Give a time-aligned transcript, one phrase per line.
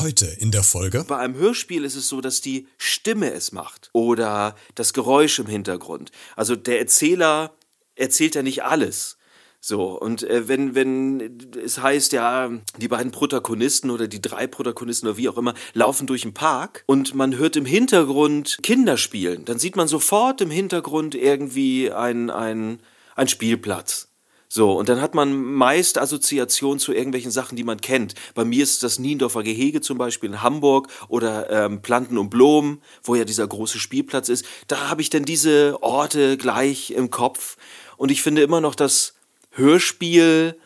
[0.00, 1.04] Heute in der Folge.
[1.06, 5.46] Bei einem Hörspiel ist es so, dass die Stimme es macht oder das Geräusch im
[5.46, 6.10] Hintergrund.
[6.36, 7.54] Also der Erzähler
[7.96, 9.18] erzählt ja nicht alles.
[9.60, 15.06] So, und äh, wenn, wenn es heißt, ja, die beiden Protagonisten oder die drei Protagonisten
[15.06, 19.44] oder wie auch immer laufen durch den Park und man hört im Hintergrund Kinder spielen,
[19.44, 22.80] dann sieht man sofort im Hintergrund irgendwie ein, ein,
[23.16, 24.09] ein Spielplatz.
[24.52, 28.14] So, und dann hat man meist Assoziation zu irgendwelchen Sachen, die man kennt.
[28.34, 32.82] Bei mir ist das Niendorfer Gehege zum Beispiel in Hamburg oder ähm, Planten und Blumen,
[33.04, 34.44] wo ja dieser große Spielplatz ist.
[34.66, 37.58] Da habe ich dann diese Orte gleich im Kopf.
[37.96, 39.14] Und ich finde immer noch, dass
[39.50, 40.58] Hörspiel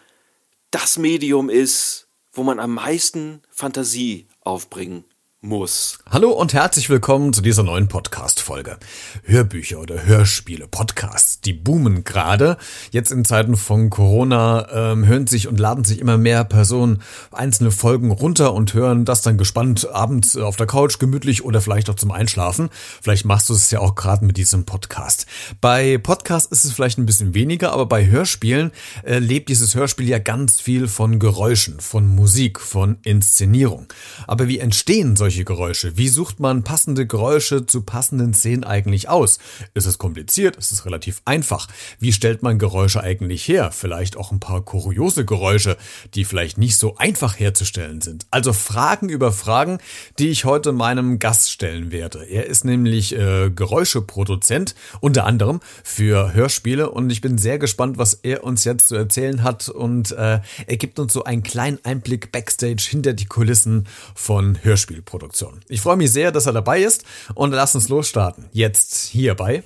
[0.71, 5.05] das Medium ist, wo man am meisten Fantasie aufbringen
[5.45, 5.99] muss.
[6.11, 8.79] Hallo und herzlich willkommen zu dieser neuen Podcast-Folge.
[9.25, 12.57] Hörbücher oder Hörspiele, Podcasts, die boomen gerade.
[12.91, 17.71] Jetzt in Zeiten von Corona ähm, hören sich und laden sich immer mehr Personen einzelne
[17.71, 21.97] Folgen runter und hören das dann gespannt abends auf der Couch gemütlich oder vielleicht auch
[21.97, 22.71] zum Einschlafen.
[23.03, 25.27] Vielleicht machst du es ja auch gerade mit diesem Podcast.
[25.61, 28.73] Bei Podcast ist es vielleicht ein bisschen weniger, aber bei Hörspielen
[29.05, 33.87] äh, lebt dieses Hörspiel ja ganz viel von Geräuschen, von Musik, von Inszenierung.
[34.27, 35.97] Aber wie entstehen solche solche Geräusche?
[35.97, 39.41] Wie sucht man passende Geräusche zu passenden Szenen eigentlich aus?
[39.75, 40.57] Ist es kompliziert?
[40.57, 41.67] Ist es relativ einfach?
[41.99, 43.73] Wie stellt man Geräusche eigentlich her?
[43.73, 45.77] Vielleicht auch ein paar kuriose Geräusche,
[46.15, 48.27] die vielleicht nicht so einfach herzustellen sind.
[48.31, 49.79] Also Fragen über Fragen,
[50.21, 52.25] die ich heute meinem Gast stellen werde.
[52.25, 58.15] Er ist nämlich äh, Geräuscheproduzent, unter anderem für Hörspiele und ich bin sehr gespannt, was
[58.15, 62.31] er uns jetzt zu erzählen hat und äh, er gibt uns so einen kleinen Einblick
[62.31, 65.24] backstage hinter die Kulissen von Hörspielproduktionen.
[65.25, 65.59] Produktion.
[65.69, 67.03] Ich freue mich sehr, dass er dabei ist
[67.35, 68.45] und lass uns losstarten.
[68.53, 69.65] Jetzt hier bei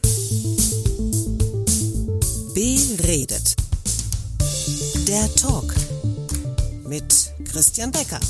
[2.55, 3.57] Beredet.
[5.09, 5.75] Der Talk
[6.87, 8.21] mit Christian Becker.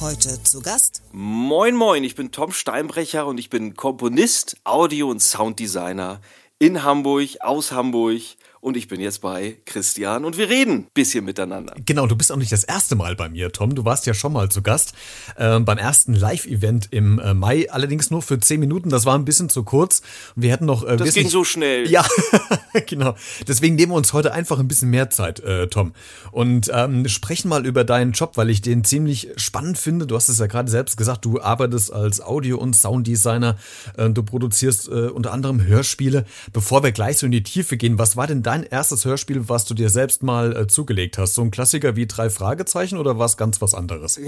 [0.00, 1.02] Heute zu Gast.
[1.12, 6.20] Moin, moin, ich bin Tom Steinbrecher und ich bin Komponist, Audio- und Sounddesigner
[6.58, 8.20] in Hamburg, aus Hamburg
[8.60, 11.74] und ich bin jetzt bei Christian und wir reden ein bisschen miteinander.
[11.86, 13.74] Genau, du bist auch nicht das erste Mal bei mir, Tom.
[13.74, 14.94] Du warst ja schon mal zu Gast
[15.36, 18.90] äh, beim ersten Live-Event im äh, Mai, allerdings nur für zehn Minuten.
[18.90, 20.02] Das war ein bisschen zu kurz.
[20.34, 20.84] Wir hätten noch.
[20.84, 21.88] Äh, das ging so schnell.
[21.88, 22.04] Ja,
[22.86, 23.14] genau.
[23.46, 25.92] Deswegen nehmen wir uns heute einfach ein bisschen mehr Zeit, äh, Tom.
[26.32, 30.06] Und ähm, sprechen mal über deinen Job, weil ich den ziemlich spannend finde.
[30.06, 33.56] Du hast es ja gerade selbst gesagt, du arbeitest als Audio- und Sounddesigner.
[33.96, 36.24] Äh, du produzierst äh, unter anderem Hörspiele.
[36.52, 39.64] Bevor wir gleich so in die Tiefe gehen, was war denn dein erstes Hörspiel, was
[39.64, 41.34] du dir selbst mal äh, zugelegt hast?
[41.34, 44.20] So ein Klassiker wie drei Fragezeichen oder was ganz was anderes?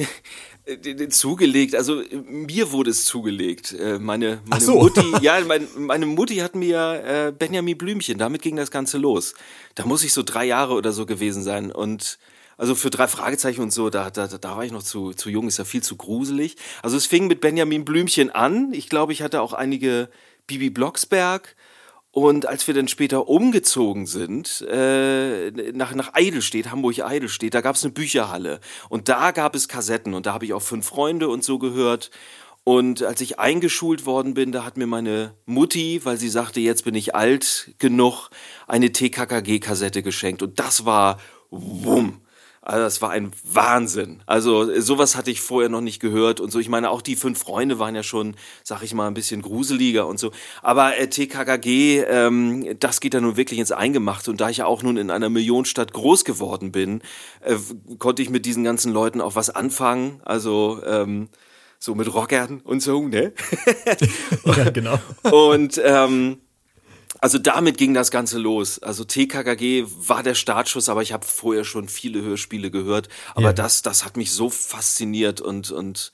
[1.11, 3.73] zugelegt, also mir wurde es zugelegt.
[3.73, 4.75] Äh, meine, meine so.
[4.75, 9.35] Mutti, ja, mein, meine Mutti hat mir äh, Benjamin Blümchen, damit ging das Ganze los.
[9.75, 12.19] Da muss ich so drei Jahre oder so gewesen sein und
[12.61, 15.49] also für drei Fragezeichen und so, da, da, da war ich noch zu, zu jung,
[15.49, 16.57] ist ja viel zu gruselig.
[16.83, 18.75] Also es fing mit Benjamin Blümchen an.
[18.75, 20.11] Ich glaube, ich hatte auch einige
[20.47, 21.57] Bibi Blocksberg
[22.13, 27.85] und als wir dann später umgezogen sind, äh, nach, nach Eidelstedt, Hamburg-Eidelstedt, da gab es
[27.85, 28.61] eine Bücherhalle.
[28.89, 32.11] Und da gab es Kassetten und da habe ich auch fünf Freunde und so gehört.
[32.65, 36.85] Und als ich eingeschult worden bin, da hat mir meine Mutti, weil sie sagte, jetzt
[36.85, 38.31] bin ich alt genug,
[38.67, 40.43] eine TKKG-Kassette geschenkt.
[40.43, 41.21] Und das war
[41.51, 42.23] wumm.
[42.71, 44.23] Also das war ein Wahnsinn.
[44.27, 46.61] Also sowas hatte ich vorher noch nicht gehört und so.
[46.61, 50.07] Ich meine, auch die fünf Freunde waren ja schon, sag ich mal, ein bisschen gruseliger
[50.07, 50.31] und so.
[50.63, 54.31] Aber äh, TKKG, ähm, das geht ja nun wirklich ins Eingemachte.
[54.31, 57.03] Und da ich ja auch nun in einer Millionenstadt groß geworden bin,
[57.41, 57.57] äh,
[57.99, 60.21] konnte ich mit diesen ganzen Leuten auch was anfangen.
[60.25, 61.29] Also ähm,
[61.81, 63.33] so mit Rockern und so, ne?
[64.45, 65.01] ja, genau.
[65.33, 66.39] und ähm,
[67.21, 68.79] also damit ging das Ganze los.
[68.81, 73.09] Also TKKG war der Startschuss, aber ich habe vorher schon viele Hörspiele gehört.
[73.35, 73.53] Aber ja.
[73.53, 76.13] das, das hat mich so fasziniert und, und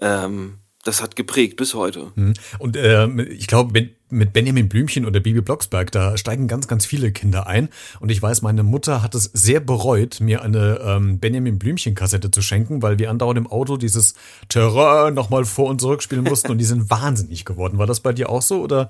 [0.00, 2.12] ähm, das hat geprägt bis heute.
[2.14, 2.34] Mhm.
[2.58, 7.12] Und äh, ich glaube, mit Benjamin Blümchen oder Bibi Blocksberg, da steigen ganz, ganz viele
[7.12, 7.68] Kinder ein.
[8.00, 12.40] Und ich weiß, meine Mutter hat es sehr bereut, mir eine ähm, Benjamin Blümchen-Kassette zu
[12.40, 14.14] schenken, weil wir andauernd im Auto dieses
[14.48, 17.78] Terror nochmal vor und zurück spielen mussten und die sind wahnsinnig geworden.
[17.78, 18.88] War das bei dir auch so oder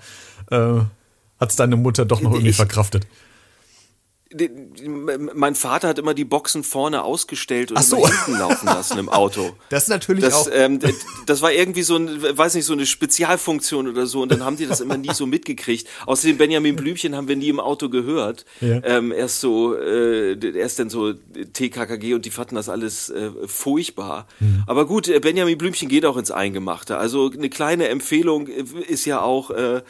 [0.51, 0.81] äh,
[1.41, 3.07] hat es deine Mutter doch noch irgendwie ich, verkraftet?
[5.35, 8.07] mein Vater hat immer die Boxen vorne ausgestellt und Ach so.
[8.07, 9.51] hinten laufen lassen im Auto.
[9.71, 10.49] Das ist natürlich das, auch.
[10.53, 10.79] Ähm,
[11.27, 14.23] das war irgendwie so ein, weiß nicht, so eine Spezialfunktion oder so.
[14.23, 15.89] Und dann haben die das immer nie so mitgekriegt.
[16.07, 18.45] Außerdem Benjamin Blümchen haben wir nie im Auto gehört.
[18.61, 18.81] Ja.
[18.85, 24.27] Ähm, erst so, äh, erst dann so TKKG und die fanden das alles äh, furchtbar.
[24.41, 24.65] Mhm.
[24.67, 26.99] Aber gut, äh, Benjamin Blümchen geht auch ins Eingemachte.
[26.99, 29.51] Also eine kleine Empfehlung ist ja auch.
[29.51, 29.83] Äh,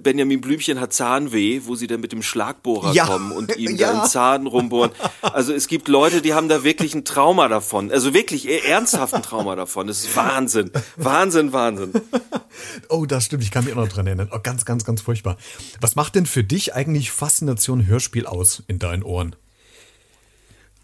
[0.00, 3.06] Benjamin Blümchen hat Zahnweh, wo sie dann mit dem Schlagbohrer ja.
[3.06, 3.92] kommen und ihm ja.
[3.92, 4.92] da im Zahn rumbohren.
[5.20, 7.90] Also es gibt Leute, die haben da wirklich ein Trauma davon.
[7.90, 9.86] Also wirklich ernsthaften Trauma davon.
[9.86, 10.70] Das ist Wahnsinn.
[10.96, 11.92] Wahnsinn, Wahnsinn.
[12.90, 13.42] Oh, das stimmt.
[13.42, 14.28] Ich kann mich auch noch dran erinnern.
[14.30, 15.38] Oh, ganz, ganz, ganz furchtbar.
[15.80, 19.34] Was macht denn für dich eigentlich Faszination Hörspiel aus in deinen Ohren?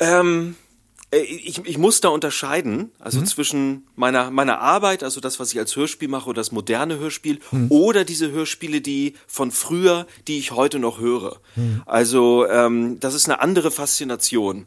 [0.00, 0.67] Ähm, äh,
[1.10, 3.26] ich, ich muss da unterscheiden, also mhm.
[3.26, 7.40] zwischen meiner, meiner Arbeit, also das, was ich als Hörspiel mache, oder das moderne Hörspiel,
[7.50, 7.66] mhm.
[7.70, 11.40] oder diese Hörspiele, die von früher, die ich heute noch höre.
[11.56, 11.82] Mhm.
[11.86, 14.66] Also ähm, das ist eine andere Faszination.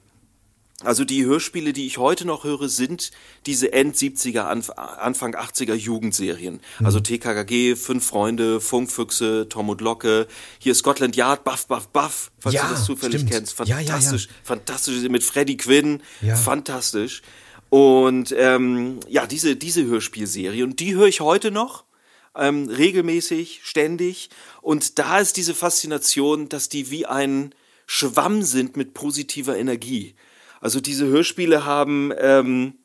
[0.83, 3.12] Also die Hörspiele, die ich heute noch höre, sind
[3.45, 4.42] diese End-70er,
[4.75, 6.62] Anfang 80er Jugendserien.
[6.80, 6.86] Mhm.
[6.86, 10.28] Also TKKG, Fünf Freunde, Funkfüchse, Tom und Locke,
[10.60, 13.31] hier Scotland Yard, Buff, Buff, Buff, falls ja, du das zufällig stimmt.
[13.31, 13.54] kennst.
[13.54, 16.01] Fantastisch, ja, ja, fantastisch, mit Freddie Quinn,
[16.44, 17.22] fantastisch.
[17.69, 21.86] Und ähm, ja, diese, diese Hörspielserie, und die höre ich heute noch.
[22.33, 24.30] Ähm, regelmäßig, ständig.
[24.62, 27.54] Und da ist diese Faszination, dass die wie ein
[27.86, 30.16] Schwamm sind mit positiver Energie.
[30.62, 32.75] Also diese Hörspiele haben ähm,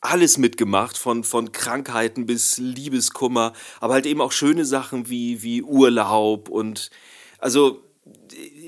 [0.00, 5.62] alles mitgemacht, von, von Krankheiten bis Liebeskummer, aber halt eben auch schöne Sachen wie, wie
[5.62, 6.90] Urlaub und
[7.38, 7.84] also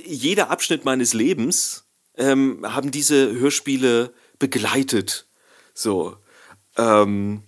[0.04, 5.26] jeder Abschnitt meines Lebens ähm, haben diese Hörspiele begleitet.
[5.72, 6.16] So.
[6.76, 7.42] Ähm,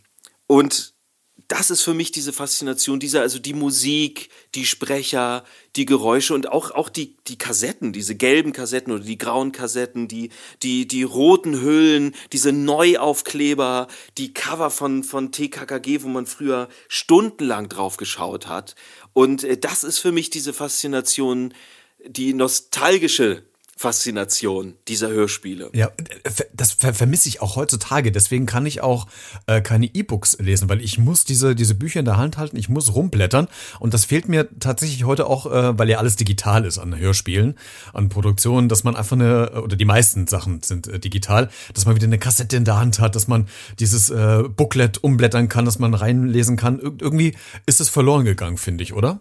[0.46, 0.94] und
[1.48, 5.44] das ist für mich diese Faszination, dieser, also die Musik, die Sprecher,
[5.76, 10.08] die Geräusche und auch, auch die, die Kassetten, diese gelben Kassetten oder die grauen Kassetten,
[10.08, 10.30] die,
[10.62, 13.86] die, die roten Hüllen, diese Neuaufkleber,
[14.18, 18.74] die Cover von, von TKKG, wo man früher stundenlang drauf geschaut hat.
[19.12, 21.54] Und äh, das ist für mich diese Faszination,
[22.04, 23.44] die nostalgische
[23.78, 25.68] Faszination dieser Hörspiele.
[25.74, 25.90] Ja,
[26.54, 28.10] das ver vermisse ich auch heutzutage.
[28.10, 29.06] Deswegen kann ich auch
[29.46, 32.70] äh, keine E-Books lesen, weil ich muss diese, diese Bücher in der Hand halten, ich
[32.70, 33.48] muss rumblättern.
[33.78, 37.58] Und das fehlt mir tatsächlich heute auch, äh, weil ja alles digital ist an Hörspielen,
[37.92, 41.94] an Produktionen, dass man einfach eine, oder die meisten Sachen sind äh, digital, dass man
[41.96, 43.46] wieder eine Kassette in der Hand hat, dass man
[43.78, 46.78] dieses äh, Booklet umblättern kann, dass man reinlesen kann.
[46.78, 47.36] Ir irgendwie
[47.66, 49.20] ist es verloren gegangen, finde ich, oder?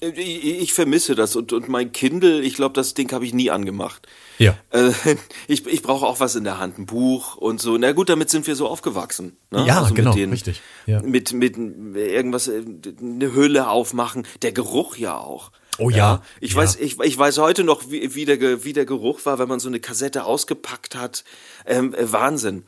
[0.00, 3.50] Ich, ich, vermisse das und, und mein Kindle, ich glaube, das Ding habe ich nie
[3.50, 4.06] angemacht.
[4.38, 4.56] Ja.
[4.70, 4.90] Äh,
[5.48, 7.78] ich ich brauche auch was in der Hand, ein Buch und so.
[7.78, 9.36] Na gut, damit sind wir so aufgewachsen.
[9.50, 9.64] Ne?
[9.66, 10.60] Ja, also genau, den, richtig.
[10.86, 11.00] Ja.
[11.00, 12.62] Mit, mit irgendwas, äh,
[13.00, 15.50] eine Hülle aufmachen, der Geruch ja auch.
[15.78, 15.96] Oh ja.
[15.96, 16.56] ja ich ja.
[16.58, 19.60] weiß, ich, ich weiß heute noch, wie, wie, der, wie der Geruch war, wenn man
[19.60, 21.24] so eine Kassette ausgepackt hat.
[21.66, 22.64] Ähm, äh, Wahnsinn.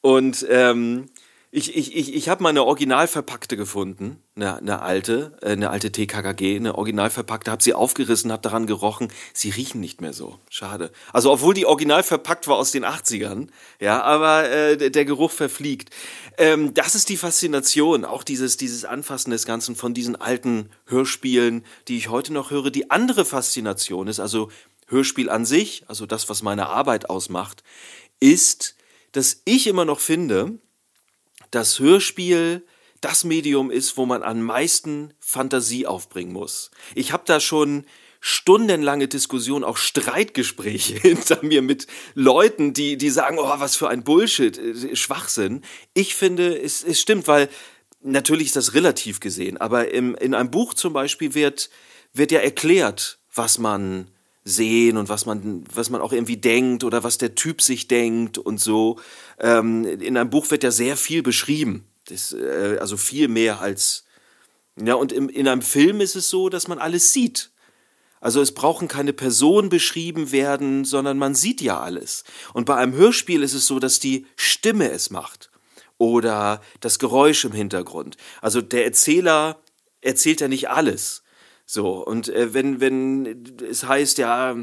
[0.00, 1.10] Und ähm,
[1.52, 3.08] ich, ich, ich, ich habe mal eine original
[3.48, 8.42] gefunden, eine, eine alte, äh, eine alte TKKG, eine original verpackte, habe sie aufgerissen, habe
[8.42, 9.12] daran gerochen.
[9.34, 10.38] Sie riechen nicht mehr so.
[10.48, 10.92] Schade.
[11.12, 13.48] Also obwohl die original verpackt war aus den 80ern,
[13.80, 15.90] ja, aber äh, der Geruch verfliegt.
[16.38, 21.64] Ähm, das ist die Faszination, auch dieses, dieses Anfassen des Ganzen von diesen alten Hörspielen,
[21.88, 22.70] die ich heute noch höre.
[22.70, 24.50] Die andere Faszination ist also
[24.86, 27.64] Hörspiel an sich, also das, was meine Arbeit ausmacht,
[28.20, 28.76] ist,
[29.10, 30.60] dass ich immer noch finde,
[31.50, 32.64] das Hörspiel
[33.00, 36.70] das Medium ist, wo man am meisten Fantasie aufbringen muss.
[36.94, 37.86] Ich habe da schon
[38.20, 44.04] stundenlange Diskussionen, auch Streitgespräche hinter mir mit Leuten, die, die sagen, oh, was für ein
[44.04, 45.62] Bullshit, äh, Schwachsinn.
[45.94, 47.48] Ich finde, es, es stimmt, weil
[48.02, 51.70] natürlich ist das relativ gesehen, aber im, in einem Buch zum Beispiel wird,
[52.12, 54.10] wird ja erklärt, was man
[54.44, 58.38] sehen und was man, was man auch irgendwie denkt oder was der Typ sich denkt
[58.38, 58.98] und so.
[59.38, 61.84] Ähm, in einem Buch wird ja sehr viel beschrieben.
[62.06, 64.04] Das, äh, also viel mehr als.
[64.76, 67.50] Ja, und im, in einem Film ist es so, dass man alles sieht.
[68.20, 72.24] Also es brauchen keine Personen beschrieben werden, sondern man sieht ja alles.
[72.52, 75.50] Und bei einem Hörspiel ist es so, dass die Stimme es macht.
[75.96, 78.16] Oder das Geräusch im Hintergrund.
[78.40, 79.60] Also der Erzähler
[80.00, 81.22] erzählt ja nicht alles
[81.72, 84.56] so, und äh, wenn, wenn es heißt, ja,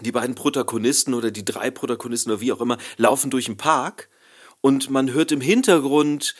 [0.00, 4.08] die beiden Protagonisten oder die drei Protagonisten oder wie auch immer laufen durch den Park
[4.60, 6.36] und man hört im Hintergrund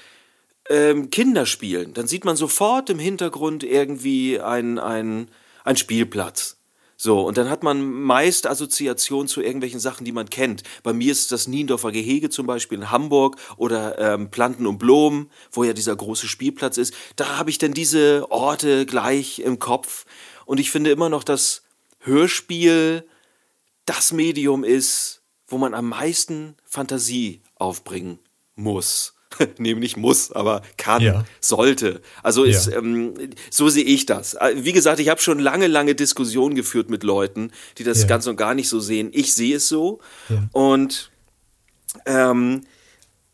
[0.69, 5.29] ähm, Kinder spielen, dann sieht man sofort im Hintergrund irgendwie ein, ein,
[5.65, 6.60] ein Spielplatz.
[7.03, 10.65] So, und dann hat man meist Assoziation zu irgendwelchen Sachen, die man kennt.
[10.83, 15.31] Bei mir ist das Niendorfer Gehege zum Beispiel in Hamburg oder ähm, Planten und Blumen,
[15.51, 16.93] wo ja dieser große Spielplatz ist.
[17.17, 20.05] Da habe ich dann diese Orte gleich im Kopf.
[20.45, 21.63] Und ich finde immer noch, dass
[22.01, 23.09] Hörspiel
[23.87, 28.19] das Medium ist, wo man am meisten Fantasie aufbringen
[28.57, 29.15] muss.
[29.59, 31.25] nämlich muss, aber kann, ja.
[31.41, 32.01] sollte.
[32.23, 32.79] Also ist, ja.
[32.79, 33.15] ähm,
[33.51, 34.35] so sehe ich das.
[34.35, 38.07] Äh, wie gesagt, ich habe schon lange, lange Diskussionen geführt mit Leuten, die das ja.
[38.07, 39.11] ganz und gar nicht so sehen.
[39.13, 40.01] Ich sehe es so.
[40.53, 41.11] Und
[42.07, 42.63] ähm,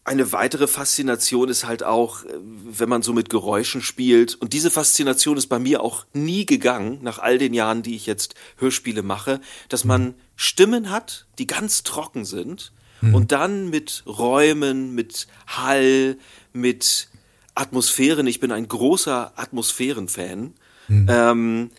[0.04, 4.36] eine weitere Faszination ist halt auch, äh, wenn man so mit Geräuschen spielt.
[4.36, 8.06] Und diese Faszination ist bei mir auch nie gegangen, nach all den Jahren, die ich
[8.06, 13.14] jetzt Hörspiele mache, dass man Stimmen hat, die ganz trocken sind hm.
[13.14, 16.18] und dann mit Räumen, mit Hall,
[16.52, 17.08] mit
[17.54, 20.54] Atmosphären, ich bin ein großer Atmosphärenfan,
[20.86, 21.06] hm.
[21.08, 21.70] ähm,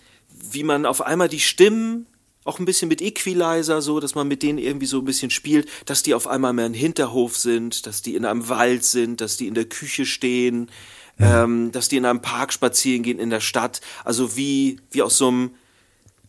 [0.51, 2.07] wie man auf einmal die Stimmen
[2.47, 5.67] auch ein bisschen mit Equalizer so, dass man mit denen irgendwie so ein bisschen spielt,
[5.85, 9.35] dass die auf einmal mehr im Hinterhof sind, dass die in einem Wald sind, dass
[9.35, 10.71] die in der Küche stehen,
[11.17, 11.25] mhm.
[11.25, 13.81] ähm, dass die in einem Park spazieren gehen in der Stadt.
[14.05, 15.51] Also wie, wie aus so einem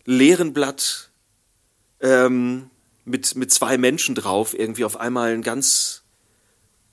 [0.04, 1.11] leeren Blatt
[2.00, 2.68] ähm,
[3.09, 6.03] mit, mit zwei Menschen drauf irgendwie auf einmal ein ganz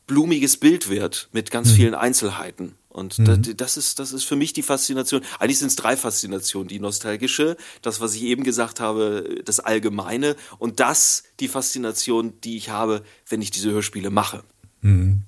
[0.07, 1.75] blumiges Bild wird mit ganz mhm.
[1.75, 2.75] vielen Einzelheiten.
[2.89, 3.25] Und mhm.
[3.25, 5.21] das, das, ist, das ist für mich die Faszination.
[5.39, 6.69] Eigentlich sind es drei Faszinationen.
[6.69, 12.55] Die nostalgische, das, was ich eben gesagt habe, das Allgemeine und das die Faszination, die
[12.55, 14.43] ich habe, wenn ich diese Hörspiele mache.
[14.81, 15.23] Mhm.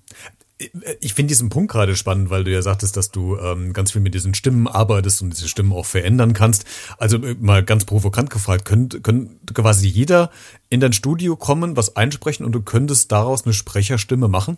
[1.01, 4.01] Ich finde diesen Punkt gerade spannend, weil du ja sagtest, dass du ähm, ganz viel
[4.01, 6.65] mit diesen Stimmen arbeitest und diese Stimmen auch verändern kannst.
[6.97, 10.31] Also äh, mal ganz provokant gefragt, könnte könnt quasi jeder
[10.69, 14.57] in dein Studio kommen, was einsprechen und du könntest daraus eine Sprecherstimme machen?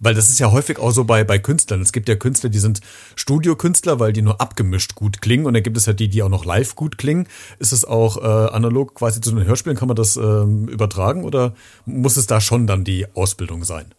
[0.00, 1.80] Weil das ist ja häufig auch so bei, bei Künstlern.
[1.80, 2.80] Es gibt ja Künstler, die sind
[3.14, 5.46] Studiokünstler, weil die nur abgemischt gut klingen.
[5.46, 7.28] Und dann gibt es ja die, die auch noch live gut klingen.
[7.60, 9.78] Ist es auch äh, analog quasi zu den Hörspielen?
[9.78, 11.54] Kann man das ähm, übertragen oder
[11.86, 13.94] muss es da schon dann die Ausbildung sein?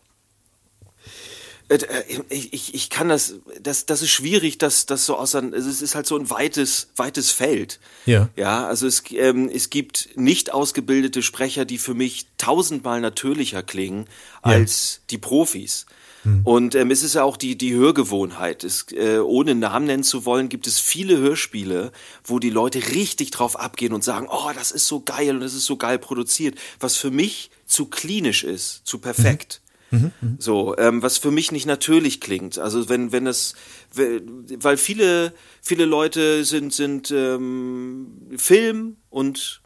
[1.70, 5.34] Äh, äh, ich, ich, ich kann das, das, das ist schwierig, das, das so aus,
[5.34, 7.80] es ist halt so ein weites, weites Feld.
[8.06, 8.30] Ja.
[8.36, 14.08] Ja, also es, ähm, es gibt nicht ausgebildete Sprecher, die für mich tausendmal natürlicher klingen
[14.42, 15.02] als ja.
[15.12, 15.86] die Profis.
[16.24, 16.42] Hm.
[16.44, 18.64] Und ähm, es ist ja auch die, die Hörgewohnheit.
[18.64, 21.92] Es, äh, ohne Namen nennen zu wollen, gibt es viele Hörspiele,
[22.24, 25.54] wo die Leute richtig drauf abgehen und sagen, oh, das ist so geil und das
[25.54, 29.62] ist so geil produziert, was für mich zu klinisch ist, zu perfekt.
[29.94, 30.12] Mhm.
[30.22, 32.58] Mhm, so, ähm, was für mich nicht natürlich klingt.
[32.58, 33.54] Also wenn, wenn es,
[33.94, 38.08] weil viele, viele Leute sind, sind ähm,
[38.38, 39.62] Film und,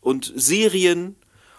[0.00, 1.16] und Serien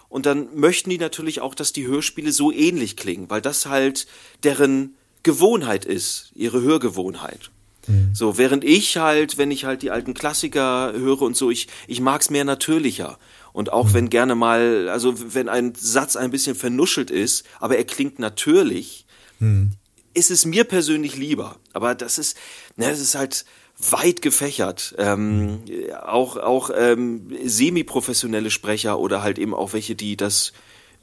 [0.08, 4.08] und dann möchten die natürlich auch, dass die Hörspiele so ähnlich klingen, weil das halt
[4.42, 7.50] deren Gewohnheit ist, ihre Hörgewohnheit.
[7.86, 8.10] Mhm.
[8.12, 12.00] So, während ich halt, wenn ich halt die alten Klassiker höre und so, ich, ich
[12.00, 13.18] mag's mehr natürlicher.
[13.52, 13.94] Und auch mhm.
[13.94, 19.06] wenn gerne mal, also wenn ein Satz ein bisschen vernuschelt ist, aber er klingt natürlich,
[19.38, 19.72] mhm.
[20.14, 21.56] ist es mir persönlich lieber.
[21.72, 22.36] Aber das ist,
[22.76, 23.44] ne, das ist halt
[23.90, 24.94] weit gefächert.
[24.98, 25.60] Ähm,
[26.02, 30.52] auch auch ähm, semi-professionelle Sprecher oder halt eben auch welche, die das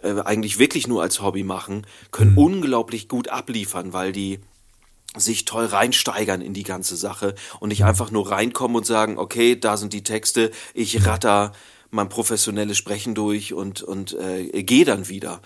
[0.03, 2.37] äh, eigentlich wirklich nur als Hobby machen, können mhm.
[2.37, 4.39] unglaublich gut abliefern, weil die
[5.15, 7.87] sich toll reinsteigern in die ganze Sache und nicht mhm.
[7.87, 11.53] einfach nur reinkommen und sagen, okay, da sind die Texte, ich ratter
[11.97, 15.41] mein professionelles Sprechen durch und, und äh, gehe dann wieder.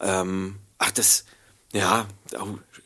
[0.00, 1.26] Ähm, ach, das,
[1.72, 2.06] ja,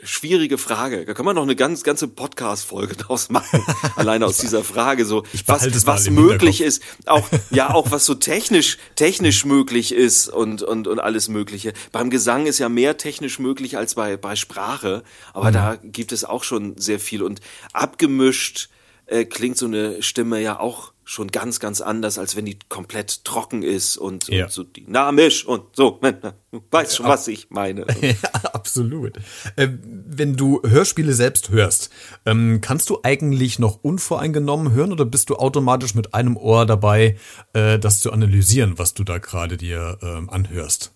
[0.02, 1.04] schwierige Frage.
[1.04, 3.62] Da kann man noch eine ganz ganze Podcast-Folge draus machen.
[3.96, 8.78] Alleine aus dieser Frage, so was, was möglich ist, auch ja auch was so technisch
[8.96, 11.72] technisch möglich ist und und und alles Mögliche.
[11.92, 15.54] Beim Gesang ist ja mehr technisch möglich als bei bei Sprache, aber mhm.
[15.54, 17.40] da gibt es auch schon sehr viel und
[17.72, 18.70] abgemischt
[19.06, 23.24] äh, klingt so eine Stimme ja auch schon ganz, ganz anders, als wenn die komplett
[23.24, 24.44] trocken ist und, ja.
[24.44, 26.00] und so dynamisch und so.
[26.54, 27.84] Du weißt schon, was ich meine.
[28.00, 28.14] ja,
[28.52, 29.16] absolut.
[29.56, 31.90] Äh, wenn du Hörspiele selbst hörst,
[32.26, 37.18] ähm, kannst du eigentlich noch unvoreingenommen hören oder bist du automatisch mit einem Ohr dabei,
[37.54, 40.92] äh, das zu analysieren, was du da gerade dir ähm, anhörst?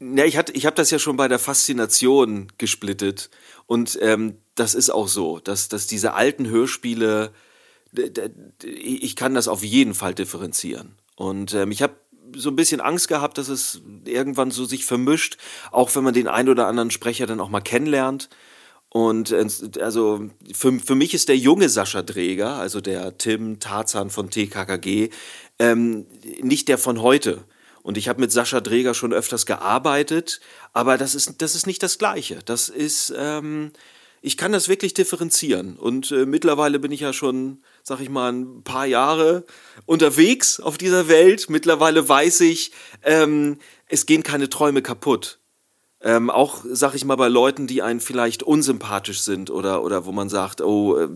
[0.00, 3.30] Ja, ich, hatte, ich habe das ja schon bei der Faszination gesplittet
[3.66, 7.32] und ähm, das ist auch so, dass, dass diese alten Hörspiele
[8.62, 10.96] ich kann das auf jeden Fall differenzieren.
[11.16, 11.94] Und ähm, ich habe
[12.34, 15.38] so ein bisschen Angst gehabt, dass es irgendwann so sich vermischt,
[15.70, 18.28] auch wenn man den ein oder anderen Sprecher dann auch mal kennenlernt.
[18.88, 19.46] Und äh,
[19.80, 25.10] also für, für mich ist der junge Sascha Dreger, also der Tim Tarzan von TKKG,
[25.58, 26.06] ähm,
[26.42, 27.44] nicht der von heute.
[27.82, 30.40] Und ich habe mit Sascha Dreger schon öfters gearbeitet,
[30.72, 32.40] aber das ist, das ist nicht das Gleiche.
[32.44, 33.70] Das ist, ähm,
[34.22, 35.76] ich kann das wirklich differenzieren.
[35.76, 39.44] Und äh, mittlerweile bin ich ja schon, sag ich mal, ein paar Jahre
[39.84, 41.48] unterwegs auf dieser Welt.
[41.48, 43.58] Mittlerweile weiß ich, ähm,
[43.88, 45.38] es gehen keine Träume kaputt.
[46.02, 50.12] Ähm, auch, sag ich mal, bei Leuten, die einen vielleicht unsympathisch sind oder, oder wo
[50.12, 51.08] man sagt, oh, äh,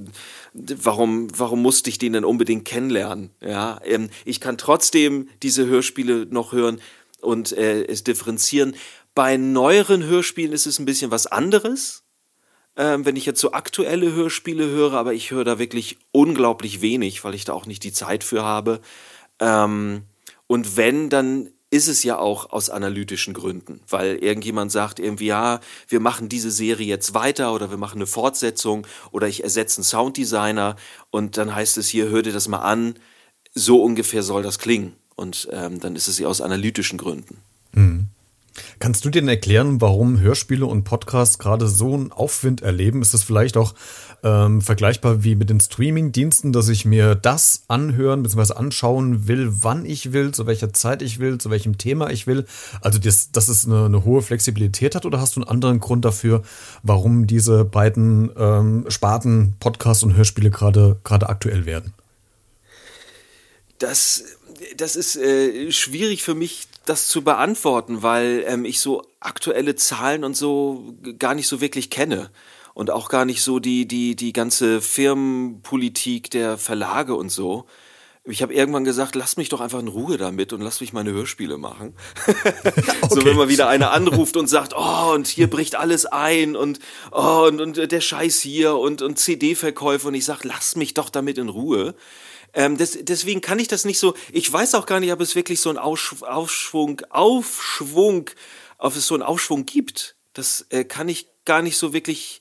[0.52, 3.30] warum, warum musste ich den denn unbedingt kennenlernen?
[3.40, 6.80] Ja, ähm, ich kann trotzdem diese Hörspiele noch hören
[7.20, 8.74] und äh, es differenzieren.
[9.14, 12.04] Bei neueren Hörspielen ist es ein bisschen was anderes
[12.76, 17.24] ähm, wenn ich jetzt so aktuelle Hörspiele höre, aber ich höre da wirklich unglaublich wenig,
[17.24, 18.80] weil ich da auch nicht die Zeit für habe.
[19.38, 20.02] Ähm,
[20.46, 25.60] und wenn, dann ist es ja auch aus analytischen Gründen, weil irgendjemand sagt irgendwie, ja,
[25.88, 29.84] wir machen diese Serie jetzt weiter oder wir machen eine Fortsetzung oder ich ersetze einen
[29.84, 30.74] Sounddesigner
[31.10, 32.94] und dann heißt es hier, hör dir das mal an,
[33.54, 34.94] so ungefähr soll das klingen.
[35.14, 37.38] Und ähm, dann ist es ja aus analytischen Gründen.
[37.72, 38.08] Mhm.
[38.78, 43.02] Kannst du dir denn erklären, warum Hörspiele und Podcasts gerade so einen Aufwind erleben?
[43.02, 43.74] Ist das vielleicht auch
[44.22, 48.54] ähm, vergleichbar wie mit den Streaming-Diensten, dass ich mir das anhören bzw.
[48.54, 52.44] anschauen will, wann ich will, zu welcher Zeit ich will, zu welchem Thema ich will?
[52.80, 56.04] Also, das, dass es eine, eine hohe Flexibilität hat oder hast du einen anderen Grund
[56.04, 56.42] dafür,
[56.82, 61.94] warum diese beiden ähm, Sparten Podcasts und Hörspiele gerade gerade aktuell werden?
[63.78, 64.22] Das
[64.76, 70.24] das ist äh, schwierig für mich, das zu beantworten, weil ähm, ich so aktuelle Zahlen
[70.24, 72.30] und so gar nicht so wirklich kenne
[72.74, 77.66] und auch gar nicht so die die die ganze Firmenpolitik der Verlage und so.
[78.24, 81.10] Ich habe irgendwann gesagt, lass mich doch einfach in Ruhe damit und lass mich meine
[81.10, 81.94] Hörspiele machen.
[82.26, 82.82] okay.
[83.08, 86.80] So wenn mal wieder einer anruft und sagt, oh, und hier bricht alles ein und
[87.12, 91.08] oh, und, und der Scheiß hier und, und CD-Verkäufe und ich sag, lass mich doch
[91.08, 91.94] damit in Ruhe.
[92.52, 95.34] Ähm, das, deswegen kann ich das nicht so, ich weiß auch gar nicht, ob es
[95.34, 98.30] wirklich so einen Aufschwung, Aufschwung,
[98.78, 100.16] ob es so einen Aufschwung gibt.
[100.32, 102.40] Das äh, kann ich gar nicht so wirklich,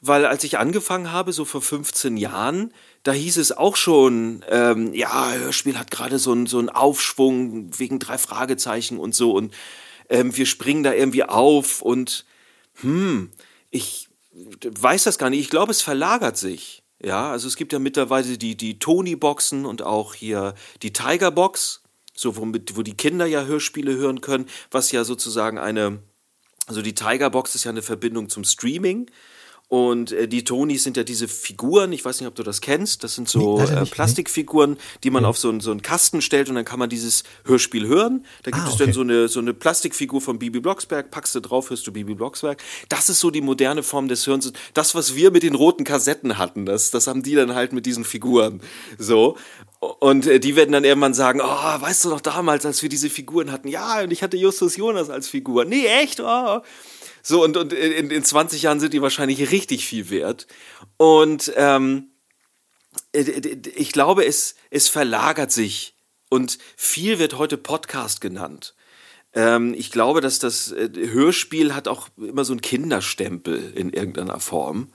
[0.00, 4.92] weil als ich angefangen habe, so vor 15 Jahren, da hieß es auch schon, ähm,
[4.94, 9.54] ja, Hörspiel hat gerade so einen so Aufschwung wegen drei Fragezeichen und so und
[10.08, 12.24] ähm, wir springen da irgendwie auf und
[12.80, 13.30] hm,
[13.70, 14.08] ich
[14.62, 15.40] weiß das gar nicht.
[15.40, 16.82] Ich glaube, es verlagert sich.
[17.02, 21.82] Ja, also es gibt ja mittlerweile die, die Tony-Boxen und auch hier die Tiger-Box,
[22.14, 26.02] so womit, wo die Kinder ja Hörspiele hören können, was ja sozusagen eine,
[26.66, 29.10] also die Tiger-Box ist ja eine Verbindung zum Streaming.
[29.68, 33.04] Und äh, die Tonis sind ja diese Figuren, ich weiß nicht, ob du das kennst,
[33.04, 35.28] das sind so nee, äh, Plastikfiguren, die man ja.
[35.28, 38.24] auf so, einen, so einen Kasten stellt und dann kann man dieses Hörspiel hören.
[38.44, 38.84] Da gibt ah, es okay.
[38.86, 42.14] dann so eine, so eine Plastikfigur von Bibi Blocksberg, packst du drauf, hörst du Bibi
[42.14, 42.62] Blocksberg.
[42.88, 44.50] Das ist so die moderne Form des Hörens.
[44.72, 47.84] Das, was wir mit den roten Kassetten hatten, das, das haben die dann halt mit
[47.84, 48.62] diesen Figuren.
[48.96, 49.36] So.
[49.80, 53.10] Und äh, die werden dann irgendwann sagen, oh, weißt du noch damals, als wir diese
[53.10, 53.68] Figuren hatten?
[53.68, 55.66] Ja, und ich hatte Justus Jonas als Figur.
[55.66, 56.20] Nee, echt?
[56.20, 56.62] Oh.
[57.28, 60.46] So, und, und in, in 20 Jahren sind die wahrscheinlich richtig viel wert.
[60.96, 62.12] Und ähm,
[63.12, 63.20] äh,
[63.76, 65.94] ich glaube, es, es verlagert sich.
[66.30, 68.74] Und viel wird heute Podcast genannt.
[69.34, 74.40] Ähm, ich glaube, dass das äh, Hörspiel hat auch immer so einen Kinderstempel in irgendeiner
[74.40, 74.94] Form.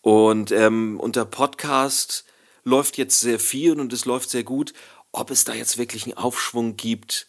[0.00, 2.24] Und ähm, unter Podcast
[2.64, 4.72] läuft jetzt sehr viel und es läuft sehr gut.
[5.12, 7.28] Ob es da jetzt wirklich einen Aufschwung gibt,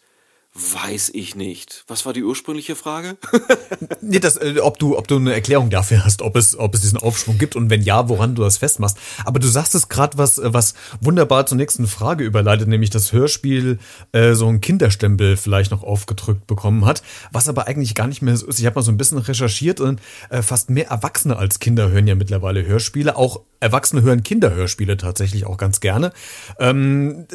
[0.60, 1.84] Weiß ich nicht.
[1.86, 3.16] Was war die ursprüngliche Frage?
[4.00, 6.80] nee, das, äh, ob du, ob du eine Erklärung dafür hast, ob es, ob es
[6.80, 8.98] diesen Aufschwung gibt und wenn ja, woran du das festmachst.
[9.24, 13.78] Aber du sagst es gerade, was, was wunderbar zur nächsten Frage überleitet, nämlich das Hörspiel
[14.10, 18.36] äh, so ein Kinderstempel vielleicht noch aufgedrückt bekommen hat, was aber eigentlich gar nicht mehr
[18.36, 18.58] so ist.
[18.58, 22.08] Ich habe mal so ein bisschen recherchiert und äh, fast mehr Erwachsene als Kinder hören
[22.08, 23.14] ja mittlerweile Hörspiele.
[23.14, 26.12] Auch Erwachsene hören Kinderhörspiele tatsächlich auch ganz gerne.
[26.58, 27.26] Ähm,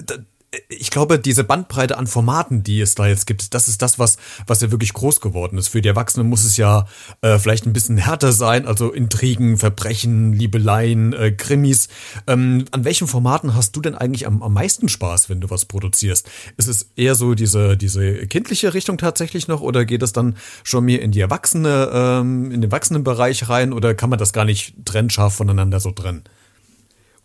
[0.70, 4.18] ich glaube, diese Bandbreite an Formaten, die es da jetzt gibt, das ist das, was,
[4.46, 5.70] was ja wirklich groß geworden ist.
[5.70, 6.88] Für die Erwachsenen muss es ja
[7.22, 11.88] äh, vielleicht ein bisschen härter sein, also Intrigen, Verbrechen, Liebeleien, äh, Krimis.
[12.28, 15.66] Ähm, an welchen Formaten hast du denn eigentlich am, am meisten Spaß, wenn du was
[15.66, 16.30] produzierst?
[16.58, 20.86] Ist es eher so diese, diese kindliche Richtung tatsächlich noch oder geht es dann schon
[20.86, 24.76] mehr in die Erwachsene, ähm, in den Erwachsenenbereich rein oder kann man das gar nicht
[24.86, 26.24] trennscharf voneinander so trennen?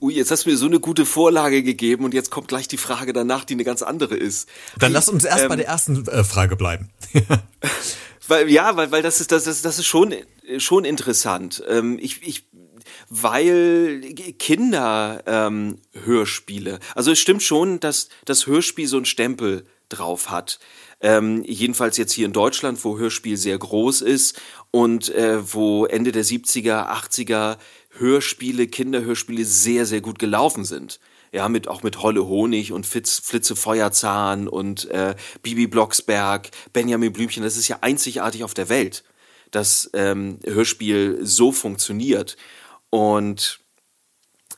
[0.01, 2.77] Ui, jetzt hast du mir so eine gute Vorlage gegeben und jetzt kommt gleich die
[2.77, 4.49] Frage danach, die eine ganz andere ist.
[4.79, 6.91] Dann lass uns erst ähm, bei der ersten äh, Frage bleiben.
[8.29, 10.15] weil, ja, weil, weil das ist, das ist, das ist schon,
[10.59, 11.65] schon interessant.
[11.69, 12.45] Ähm, ich, ich,
[13.09, 14.01] weil
[14.39, 20.61] Kinder ähm, Hörspiele, also es stimmt schon, dass das Hörspiel so einen Stempel drauf hat.
[21.01, 26.13] Ähm, jedenfalls jetzt hier in Deutschland, wo Hörspiel sehr groß ist und äh, wo Ende
[26.13, 27.57] der 70er, 80er
[27.99, 31.01] Hörspiele, Kinderhörspiele sehr, sehr gut gelaufen sind.
[31.31, 37.13] Ja, mit, auch mit Holle Honig und Fitz, Flitze Feuerzahn und äh, Bibi Blocksberg, Benjamin
[37.13, 37.43] Blümchen.
[37.43, 39.05] Das ist ja einzigartig auf der Welt,
[39.51, 42.37] dass ähm, Hörspiel so funktioniert.
[42.89, 43.61] Und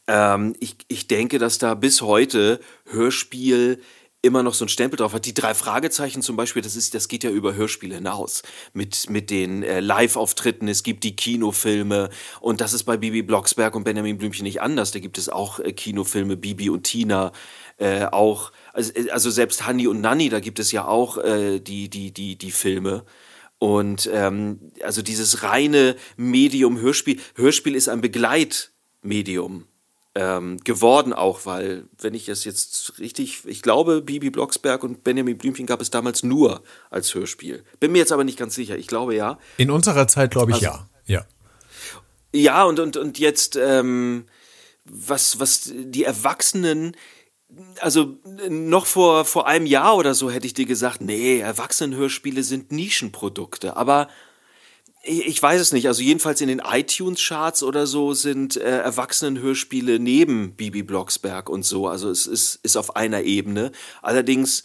[0.06, 3.82] ähm, ich, ich denke, dass da bis heute Hörspiel
[4.22, 5.24] immer noch so ein Stempel drauf hat.
[5.24, 8.42] Die drei Fragezeichen zum Beispiel, das ist, das geht ja über Hörspiele hinaus.
[8.72, 13.74] Mit, mit den äh, Live-Auftritten, es gibt die Kinofilme und das ist bei Bibi Blocksberg
[13.74, 14.90] und Benjamin Blümchen nicht anders.
[14.90, 17.32] Da gibt es auch äh, Kinofilme, Bibi und Tina,
[17.78, 21.58] äh, auch, also, äh, also selbst Hanni und Nanni, da gibt es ja auch äh,
[21.58, 23.04] die, die, die, die Filme.
[23.58, 29.66] Und ähm, also dieses reine Medium Hörspiel, Hörspiel ist ein Begleitmedium
[30.14, 35.38] ähm, geworden auch, weil, wenn ich es jetzt richtig, ich glaube, Bibi Blocksberg und Benjamin
[35.38, 37.64] Blümchen gab es damals nur als Hörspiel.
[37.78, 38.76] Bin mir jetzt aber nicht ganz sicher.
[38.76, 39.38] Ich glaube ja.
[39.56, 40.88] In unserer Zeit glaube ich also, ja.
[41.06, 41.26] Ja.
[42.32, 44.26] Ja, und, und, und jetzt, ähm,
[44.84, 46.96] was, was die Erwachsenen,
[47.80, 48.16] also
[48.48, 53.76] noch vor, vor einem Jahr oder so hätte ich dir gesagt, nee, Erwachsenenhörspiele sind Nischenprodukte.
[53.76, 54.08] Aber
[55.02, 55.86] ich weiß es nicht.
[55.88, 61.88] Also jedenfalls in den iTunes-Charts oder so sind äh, Erwachsenenhörspiele neben Bibi Blocksberg und so.
[61.88, 63.72] Also es ist, ist auf einer Ebene.
[64.02, 64.62] Allerdings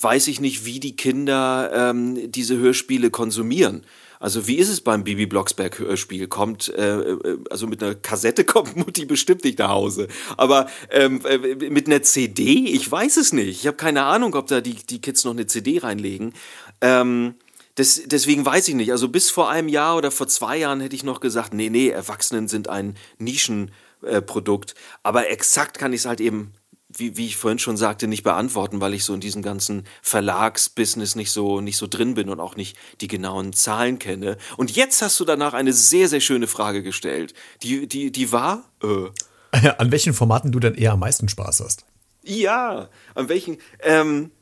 [0.00, 3.84] weiß ich nicht, wie die Kinder ähm, diese Hörspiele konsumieren.
[4.20, 6.26] Also wie ist es beim Bibi Blocksberg Hörspiel?
[6.26, 11.20] Kommt äh, äh, also mit einer Kassette kommt Mutti bestimmt nicht nach Hause, aber ähm,
[11.24, 11.38] äh,
[11.70, 13.60] mit einer CD, ich weiß es nicht.
[13.60, 16.34] Ich habe keine Ahnung, ob da die die Kids noch eine CD reinlegen.
[16.80, 17.34] Ähm,
[17.78, 18.90] das, deswegen weiß ich nicht.
[18.90, 21.90] Also bis vor einem Jahr oder vor zwei Jahren hätte ich noch gesagt, nee, nee,
[21.90, 24.72] Erwachsenen sind ein Nischenprodukt.
[24.72, 26.54] Äh, Aber exakt kann ich es halt eben,
[26.88, 31.14] wie, wie ich vorhin schon sagte, nicht beantworten, weil ich so in diesem ganzen Verlagsbusiness
[31.14, 34.38] nicht so, nicht so drin bin und auch nicht die genauen Zahlen kenne.
[34.56, 37.32] Und jetzt hast du danach eine sehr, sehr schöne Frage gestellt.
[37.62, 38.64] Die, die, die war?
[38.82, 39.68] Äh.
[39.78, 41.84] An welchen Formaten du denn eher am meisten Spaß hast?
[42.24, 43.58] Ja, an welchen?
[43.82, 44.32] Ähm,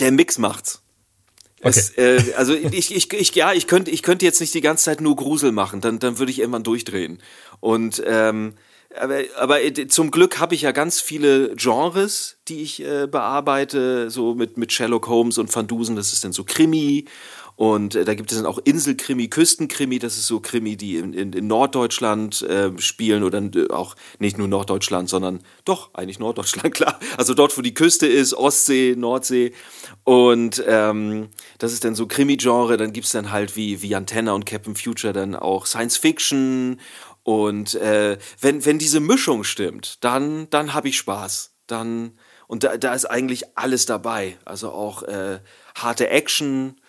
[0.00, 0.82] der Mix macht's.
[1.62, 1.68] Okay.
[1.68, 4.84] Es, äh, also ich, ich, ich, ja, ich könnte, ich könnte jetzt nicht die ganze
[4.84, 7.22] Zeit nur Grusel machen, dann, dann würde ich irgendwann durchdrehen.
[7.60, 8.54] Und ähm,
[8.98, 14.10] aber, aber äh, zum Glück habe ich ja ganz viele Genres, die ich äh, bearbeite,
[14.10, 17.04] so mit, mit Sherlock Holmes und Van Dusen, das ist dann so Krimi
[17.60, 21.12] und äh, da gibt es dann auch Inselkrimi, Küstenkrimi, das ist so Krimi, die in,
[21.12, 26.74] in, in Norddeutschland äh, spielen oder äh, auch nicht nur Norddeutschland, sondern doch eigentlich Norddeutschland,
[26.74, 26.98] klar.
[27.18, 29.52] Also dort, wo die Küste ist, Ostsee, Nordsee.
[30.04, 32.78] Und ähm, das ist dann so Krimi-Genre.
[32.78, 36.80] Dann gibt es dann halt wie, wie Antenna und Captain Future dann auch Science Fiction.
[37.24, 41.52] Und äh, wenn, wenn diese Mischung stimmt, dann, dann habe ich Spaß.
[41.66, 44.38] Dann, und da, da ist eigentlich alles dabei.
[44.46, 45.40] Also auch äh,
[45.74, 46.79] harte Action,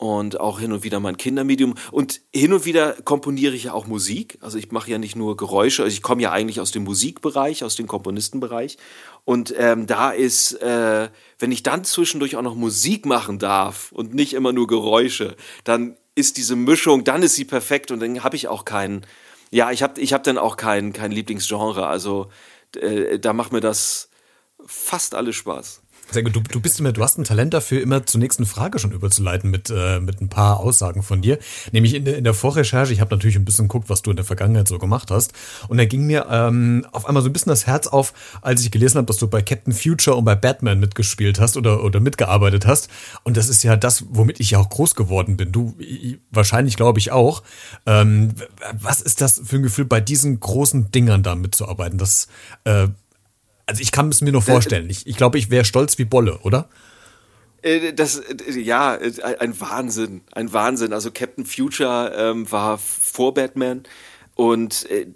[0.00, 1.74] und auch hin und wieder mein Kindermedium.
[1.90, 4.38] Und hin und wieder komponiere ich ja auch Musik.
[4.40, 7.62] Also ich mache ja nicht nur Geräusche, also ich komme ja eigentlich aus dem Musikbereich,
[7.64, 8.78] aus dem Komponistenbereich.
[9.26, 14.14] Und ähm, da ist, äh, wenn ich dann zwischendurch auch noch Musik machen darf und
[14.14, 18.36] nicht immer nur Geräusche, dann ist diese Mischung, dann ist sie perfekt und dann habe
[18.36, 19.04] ich auch keinen,
[19.50, 21.86] ja, ich habe ich hab dann auch kein, kein Lieblingsgenre.
[21.86, 22.30] Also
[22.74, 24.08] äh, da macht mir das
[24.64, 25.82] fast alles Spaß.
[26.12, 26.34] Sehr gut.
[26.34, 29.48] Du, du bist immer, du hast ein Talent dafür, immer zur nächsten Frage schon überzuleiten
[29.48, 31.38] mit, äh, mit ein paar Aussagen von dir.
[31.70, 34.24] Nämlich in, in der Vorrecherche, ich habe natürlich ein bisschen geguckt, was du in der
[34.24, 35.32] Vergangenheit so gemacht hast.
[35.68, 38.72] Und da ging mir ähm, auf einmal so ein bisschen das Herz auf, als ich
[38.72, 42.66] gelesen habe, dass du bei Captain Future und bei Batman mitgespielt hast oder, oder mitgearbeitet
[42.66, 42.88] hast.
[43.22, 45.52] Und das ist ja das, womit ich ja auch groß geworden bin.
[45.52, 45.76] Du
[46.32, 47.44] wahrscheinlich, glaube ich, auch.
[47.86, 48.34] Ähm,
[48.72, 51.98] was ist das für ein Gefühl, bei diesen großen Dingern da mitzuarbeiten?
[51.98, 52.26] Das
[52.64, 52.88] äh,
[53.70, 54.90] also ich kann es mir nur vorstellen.
[54.90, 56.68] Ich, ich glaube, ich wäre stolz wie Bolle, oder?
[57.62, 60.92] Äh, das, äh, ja, äh, ein Wahnsinn, ein Wahnsinn.
[60.92, 63.84] Also Captain Future ähm, war vor Batman
[64.34, 65.06] und äh,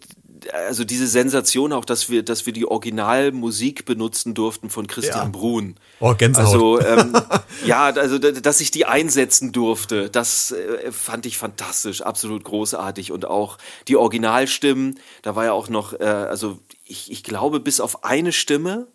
[0.53, 5.31] also diese Sensation auch, dass wir, dass wir die Originalmusik benutzen durften von Christian ja.
[5.31, 5.77] Brun.
[6.01, 6.47] Oh, Gänsehaut.
[6.47, 7.13] Also ähm,
[7.67, 13.25] ja, also dass ich die einsetzen durfte, das äh, fand ich fantastisch, absolut großartig und
[13.25, 15.01] auch die Originalstimmen.
[15.23, 18.89] Da war ja auch noch, äh, also ich, ich glaube, bis auf eine Stimme,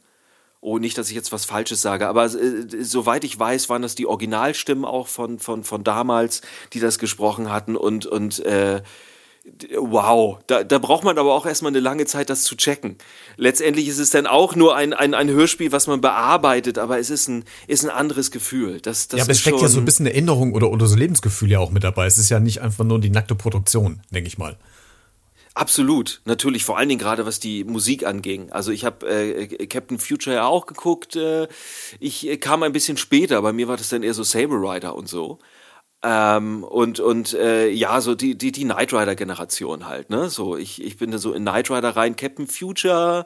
[0.62, 3.96] oh, nicht, dass ich jetzt was Falsches sage, aber äh, soweit ich weiß, waren das
[3.96, 6.42] die Originalstimmen auch von, von, von damals,
[6.74, 8.82] die das gesprochen hatten und, und äh,
[9.78, 12.98] wow, da, da braucht man aber auch erstmal eine lange Zeit, das zu checken.
[13.38, 17.10] Letztendlich ist es dann auch nur ein, ein, ein Hörspiel, was man bearbeitet, aber es
[17.10, 18.80] ist ein, ist ein anderes Gefühl.
[18.82, 21.50] Das, das ja, aber es steckt ja so ein bisschen Erinnerung oder, oder so Lebensgefühl
[21.50, 22.06] ja auch mit dabei.
[22.06, 24.58] Es ist ja nicht einfach nur die nackte Produktion, denke ich mal.
[25.56, 28.52] Absolut, natürlich, vor allen Dingen gerade was die Musik anging.
[28.52, 31.16] Also ich habe äh, Captain Future ja auch geguckt.
[31.16, 31.48] Äh,
[32.00, 34.96] ich äh, kam ein bisschen später, bei mir war das dann eher so Saber Rider
[34.96, 35.40] und so.
[36.04, 40.30] Ähm, und und äh, ja, so die, die, die Knight Rider-Generation halt, ne?
[40.30, 43.26] So, ich, ich bin da so in Knight Rider rein, Captain Future,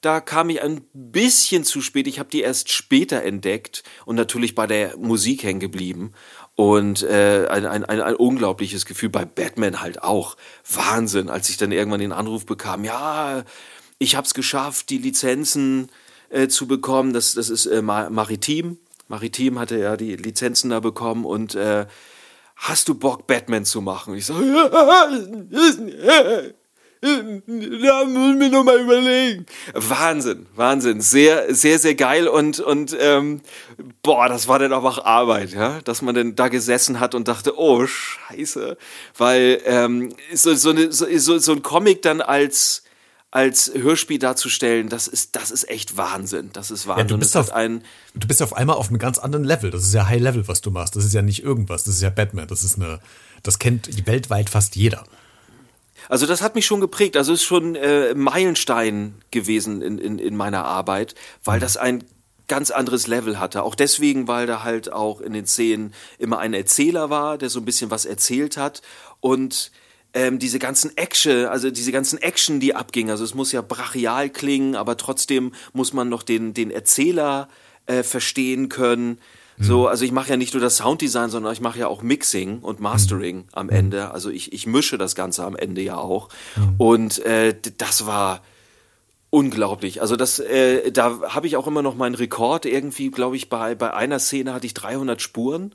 [0.00, 2.06] da kam ich ein bisschen zu spät.
[2.06, 6.12] Ich habe die erst später entdeckt und natürlich bei der Musik hängen geblieben.
[6.56, 10.36] Und äh, ein, ein, ein, ein unglaubliches Gefühl bei Batman halt auch.
[10.70, 13.42] Wahnsinn, als ich dann irgendwann den Anruf bekam, ja,
[13.98, 15.90] ich habe es geschafft, die Lizenzen
[16.28, 17.12] äh, zu bekommen.
[17.12, 18.78] Das, das ist äh, Maritim.
[19.08, 21.86] Maritim hatte ja die Lizenzen da bekommen und äh,
[22.56, 24.12] hast du Bock, Batman zu machen?
[24.12, 25.08] Und ich so, ja,
[27.04, 29.46] da muss mir noch mal überlegen.
[29.74, 33.40] Wahnsinn, Wahnsinn, sehr, sehr, sehr geil und und ähm,
[34.02, 37.28] boah, das war dann auch auch Arbeit, ja, dass man dann da gesessen hat und
[37.28, 38.76] dachte, oh Scheiße,
[39.16, 42.84] weil ähm, so so, eine, so, so ein Comic dann als
[43.34, 46.50] als Hörspiel darzustellen, das ist, das ist echt Wahnsinn.
[46.52, 47.08] Das ist Wahnsinn.
[47.08, 47.82] Ja, du, bist auf, ein,
[48.14, 49.72] du bist auf einmal auf einem ganz anderen Level.
[49.72, 50.94] Das ist ja High Level, was du machst.
[50.94, 51.82] Das ist ja nicht irgendwas.
[51.82, 52.46] Das ist ja Batman.
[52.46, 53.00] Das ist eine,
[53.42, 55.02] das kennt weltweit fast jeder.
[56.08, 57.16] Also das hat mich schon geprägt.
[57.16, 61.14] Also es ist schon äh, Meilenstein gewesen in, in, in meiner Arbeit,
[61.44, 61.62] weil mhm.
[61.62, 62.04] das ein
[62.48, 63.62] ganz anderes Level hatte.
[63.62, 67.60] Auch deswegen, weil da halt auch in den Szenen immer ein Erzähler war, der so
[67.60, 68.82] ein bisschen was erzählt hat
[69.20, 69.70] und
[70.12, 73.10] ähm, diese ganzen Action, also diese ganzen Action, die abging.
[73.10, 77.48] Also es muss ja brachial klingen, aber trotzdem muss man noch den, den Erzähler
[77.86, 79.18] äh, verstehen können.
[79.56, 79.64] Mhm.
[79.64, 82.60] So, also ich mache ja nicht nur das Sounddesign, sondern ich mache ja auch Mixing
[82.60, 83.44] und Mastering mhm.
[83.52, 84.10] am Ende.
[84.10, 86.28] Also ich, ich mische das Ganze am Ende ja auch.
[86.78, 88.42] Und äh, das war
[89.30, 90.00] unglaublich.
[90.00, 92.66] Also das, äh, da habe ich auch immer noch meinen Rekord.
[92.66, 95.74] Irgendwie, glaube ich, bei, bei einer Szene hatte ich 300 Spuren.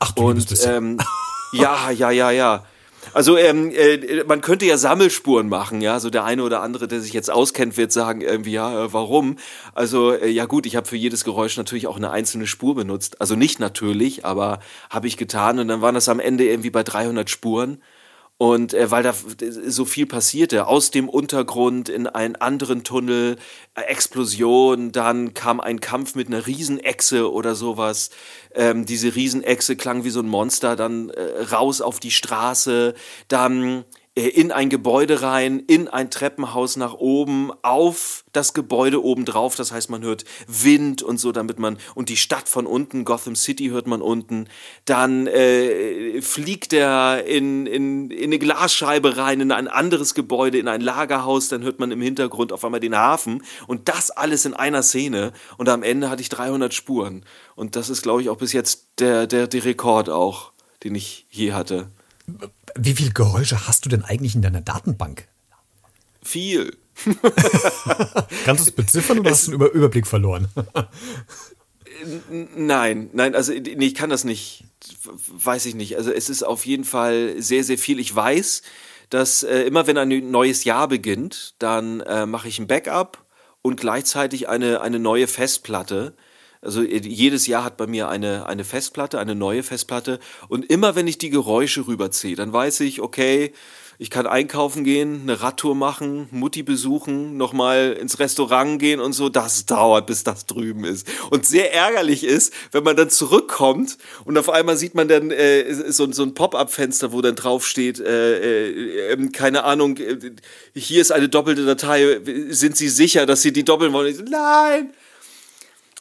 [0.00, 0.98] Ach du und, ähm,
[1.52, 2.64] ja, ja, ja, ja.
[3.12, 6.00] Also ähm, äh, man könnte ja Sammelspuren machen, ja.
[6.00, 9.36] So der eine oder andere, der sich jetzt auskennt, wird sagen irgendwie ja, äh, warum?
[9.74, 13.20] Also äh, ja gut, ich habe für jedes Geräusch natürlich auch eine einzelne Spur benutzt.
[13.20, 16.82] Also nicht natürlich, aber habe ich getan und dann waren das am Ende irgendwie bei
[16.82, 17.82] 300 Spuren.
[18.38, 19.12] Und äh, weil da
[19.66, 23.36] so viel passierte, aus dem Untergrund in einen anderen Tunnel,
[23.74, 28.10] äh, Explosion, dann kam ein Kampf mit einer Riesenechse oder sowas.
[28.54, 32.94] Ähm, diese Riesenechse klang wie so ein Monster, dann äh, raus auf die Straße,
[33.26, 33.84] dann
[34.18, 39.54] in ein Gebäude rein, in ein Treppenhaus nach oben, auf das Gebäude oben drauf.
[39.54, 43.36] Das heißt, man hört Wind und so, damit man, und die Stadt von unten, Gotham
[43.36, 44.48] City hört man unten.
[44.84, 50.68] Dann äh, fliegt er in, in, in eine Glasscheibe rein, in ein anderes Gebäude, in
[50.68, 51.48] ein Lagerhaus.
[51.48, 53.44] Dann hört man im Hintergrund auf einmal den Hafen.
[53.66, 55.32] Und das alles in einer Szene.
[55.58, 57.24] Und am Ende hatte ich 300 Spuren.
[57.54, 60.52] Und das ist, glaube ich, auch bis jetzt der, der, der Rekord auch,
[60.82, 61.90] den ich je hatte.
[62.78, 65.26] Wie viele Geräusche hast du denn eigentlich in deiner Datenbank?
[66.22, 66.76] Viel.
[68.44, 70.48] Kannst du es beziffern oder es, hast du einen Über Überblick verloren?
[72.56, 74.64] nein, nein, also nee, ich kann das nicht,
[75.28, 75.96] weiß ich nicht.
[75.96, 77.98] Also es ist auf jeden Fall sehr, sehr viel.
[77.98, 78.62] Ich weiß,
[79.10, 83.24] dass äh, immer wenn ein neues Jahr beginnt, dann äh, mache ich ein Backup
[83.62, 86.14] und gleichzeitig eine, eine neue Festplatte
[86.60, 90.18] also äh, jedes Jahr hat bei mir eine, eine Festplatte, eine neue Festplatte.
[90.48, 93.52] Und immer wenn ich die Geräusche rüberziehe, dann weiß ich, okay,
[94.00, 99.28] ich kann einkaufen gehen, eine Radtour machen, Mutti besuchen, nochmal ins Restaurant gehen und so.
[99.28, 101.08] Das dauert, bis das drüben ist.
[101.30, 105.74] Und sehr ärgerlich ist, wenn man dann zurückkommt und auf einmal sieht man dann äh,
[105.90, 110.16] so, so ein Pop-up-Fenster, wo dann draufsteht, äh, äh, ähm, keine Ahnung, äh,
[110.74, 112.20] hier ist eine doppelte Datei.
[112.50, 114.08] Sind Sie sicher, dass Sie die doppeln wollen?
[114.08, 114.92] Ich so, nein!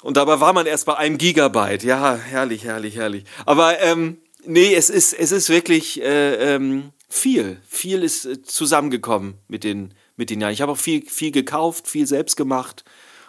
[0.01, 1.83] Und dabei war man erst bei einem Gigabyte.
[1.83, 3.23] Ja, herrlich, herrlich, herrlich.
[3.45, 7.59] Aber ähm, nee, es ist, es ist wirklich äh, ähm, viel.
[7.67, 10.53] Viel ist äh, zusammengekommen mit den, mit den Jahren.
[10.53, 12.83] Ich habe auch viel, viel gekauft, viel selbst gemacht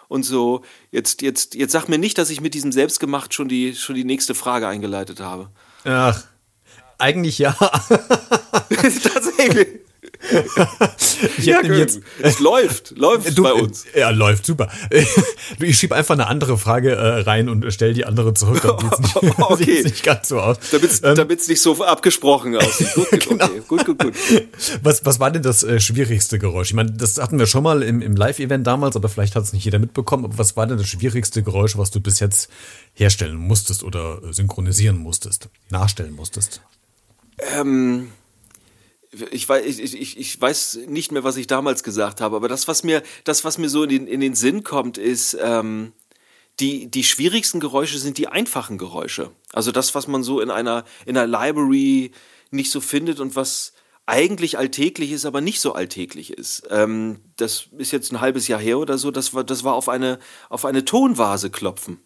[0.07, 0.63] und so.
[0.91, 4.03] Jetzt, jetzt, jetzt sag mir nicht, dass ich mit diesem Selbstgemacht schon die, schon die
[4.03, 5.49] nächste Frage eingeleitet habe.
[5.85, 6.23] Ach,
[6.97, 7.53] eigentlich ja.
[8.69, 9.88] Tatsächlich
[11.37, 13.85] ich ja, jetzt, es läuft, läuft du, bei uns.
[13.95, 14.69] Ja, läuft, super.
[15.59, 18.63] Ich schieb einfach eine andere Frage äh, rein und stell die andere zurück.
[19.01, 19.83] Nicht, okay.
[19.83, 20.57] nicht ganz so aus.
[20.71, 22.93] Damit ähm, nicht so abgesprochen aussieht.
[22.95, 23.45] Gut, genau.
[23.45, 23.61] okay.
[23.67, 24.13] gut, gut, gut.
[24.83, 26.69] Was, was war denn das äh, schwierigste Geräusch?
[26.69, 29.53] Ich meine, das hatten wir schon mal im, im Live-Event damals, aber vielleicht hat es
[29.53, 30.25] nicht jeder mitbekommen.
[30.25, 32.49] Aber was war denn das schwierigste Geräusch, was du bis jetzt
[32.93, 36.61] herstellen musstest oder synchronisieren musstest, nachstellen musstest?
[37.55, 38.11] Ähm
[39.31, 42.67] ich weiß, ich, ich, ich weiß nicht mehr, was ich damals gesagt habe, aber das,
[42.67, 45.93] was mir, das, was mir so in den, in den Sinn kommt, ist, ähm,
[46.59, 49.31] die, die schwierigsten Geräusche sind die einfachen Geräusche.
[49.53, 52.11] Also das, was man so in einer, in einer Library
[52.51, 53.73] nicht so findet und was
[54.05, 56.63] eigentlich alltäglich ist, aber nicht so alltäglich ist.
[56.69, 59.87] Ähm, das ist jetzt ein halbes Jahr her oder so, das war, das war auf
[59.87, 60.19] eine,
[60.49, 61.99] auf eine Tonvase klopfen.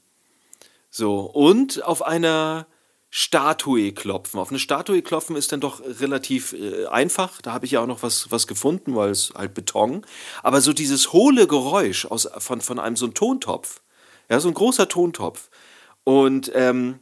[0.89, 2.67] So, und auf einer,
[3.15, 4.39] Statue klopfen.
[4.39, 7.43] Auf eine Statue klopfen ist dann doch relativ äh, einfach.
[7.43, 10.03] Da habe ich ja auch noch was, was gefunden, weil es halt Beton.
[10.41, 13.83] Aber so dieses hohle Geräusch aus, von, von einem so einem Tontopf,
[14.31, 15.51] ja, so ein großer Tontopf.
[16.03, 17.01] Und ähm,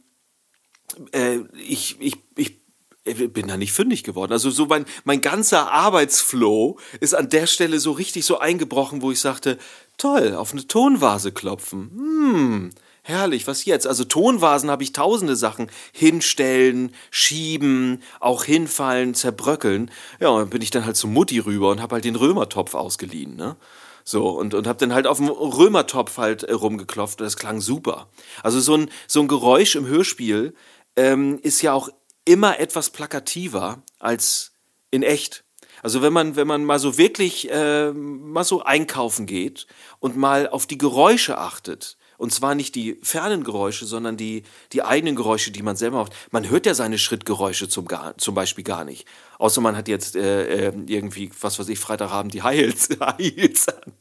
[1.12, 2.58] äh, ich, ich, ich
[3.04, 4.32] bin da nicht fündig geworden.
[4.32, 9.12] Also so mein, mein ganzer Arbeitsflow ist an der Stelle so richtig so eingebrochen, wo
[9.12, 9.56] ich sagte,
[9.96, 11.90] toll, auf eine Tonvase klopfen.
[11.90, 12.70] Hm,
[13.02, 13.86] herrlich, was jetzt?
[13.86, 15.70] Also Tonvasen habe ich tausende Sachen.
[15.92, 19.90] Hinstellen, schieben, auch hinfallen, zerbröckeln.
[20.20, 22.74] Ja, und dann bin ich dann halt zu Mutti rüber und habe halt den Römertopf
[22.74, 23.56] ausgeliehen, ne?
[24.04, 27.60] So, und, und habe dann halt auf dem Römertopf halt äh, rumgeklopft und das klang
[27.60, 28.08] super.
[28.42, 30.54] Also so ein, so ein Geräusch im Hörspiel
[30.96, 31.88] ähm, ist ja auch
[32.24, 34.52] immer etwas plakativer als
[34.90, 35.44] in echt.
[35.82, 39.66] Also wenn man, wenn man mal so wirklich äh, mal so einkaufen geht
[40.00, 44.84] und mal auf die Geräusche achtet, und zwar nicht die fernen Geräusche, sondern die, die
[44.84, 46.12] eigenen Geräusche, die man selber macht.
[46.30, 49.08] Man hört ja seine Schrittgeräusche zum, zum Beispiel gar nicht.
[49.38, 52.78] Außer man hat jetzt äh, äh irgendwie, was weiß ich, Freitagabend die High
[53.18, 53.92] Heels an.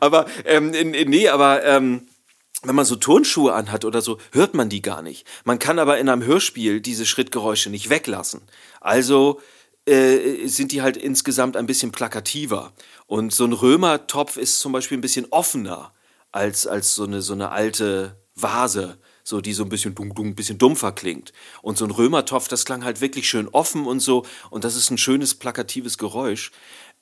[0.00, 1.62] Aber, ähm, nee, aber...
[1.64, 2.08] Ähm,
[2.64, 5.24] wenn man so Turnschuhe anhat oder so, hört man die gar nicht.
[5.44, 8.40] Man kann aber in einem Hörspiel diese Schrittgeräusche nicht weglassen.
[8.80, 9.40] Also
[9.86, 12.72] äh, sind die halt insgesamt ein bisschen plakativer.
[13.06, 15.92] Und so ein Römertopf ist zum Beispiel ein bisschen offener
[16.32, 20.28] als, als so, eine, so eine alte Vase, so die so ein bisschen dung, dung,
[20.28, 21.32] ein bisschen dumpfer klingt.
[21.62, 24.24] Und so ein Römertopf, das klang halt wirklich schön offen und so.
[24.50, 26.50] Und das ist ein schönes plakatives Geräusch.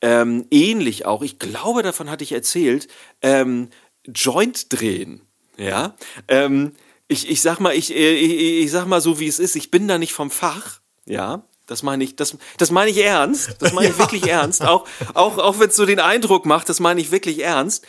[0.01, 2.89] Ähm, ähnlich auch, ich glaube, davon hatte ich erzählt,
[3.23, 3.71] ähm,
[4.07, 5.23] Joint drehen.
[5.57, 5.97] Ja,
[6.29, 6.73] ähm,
[7.09, 9.57] ich, ich sag mal, ich, äh, ich, ich sag mal so, wie es ist.
[9.57, 10.81] Ich bin da nicht vom Fach.
[11.07, 13.57] Ja, das meine ich, das, das meine ich ernst.
[13.59, 13.99] Das meine ich ja.
[13.99, 14.63] wirklich ernst.
[14.63, 17.85] Auch, auch, auch wenn es so den Eindruck macht, das meine ich wirklich ernst.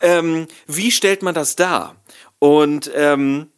[0.00, 1.96] Ähm, wie stellt man das dar?
[2.38, 3.48] Und ähm,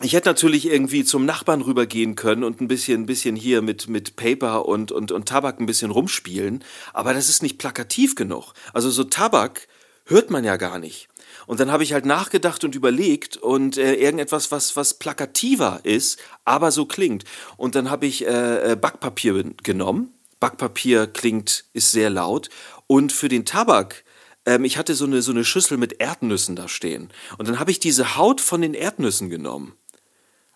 [0.00, 3.88] ich hätte natürlich irgendwie zum Nachbarn rübergehen können und ein bisschen, ein bisschen hier mit,
[3.88, 6.64] mit Paper und, und, und Tabak ein bisschen rumspielen.
[6.92, 8.52] Aber das ist nicht plakativ genug.
[8.72, 9.68] Also so Tabak
[10.06, 11.08] hört man ja gar nicht.
[11.46, 16.18] Und dann habe ich halt nachgedacht und überlegt und äh, irgendetwas, was, was plakativer ist,
[16.44, 17.24] aber so klingt.
[17.56, 20.12] Und dann habe ich äh, äh, Backpapier genommen.
[20.40, 22.50] Backpapier klingt, ist sehr laut.
[22.86, 24.04] Und für den Tabak,
[24.44, 27.10] ähm, ich hatte so eine, so eine Schüssel mit Erdnüssen da stehen.
[27.38, 29.74] Und dann habe ich diese Haut von den Erdnüssen genommen.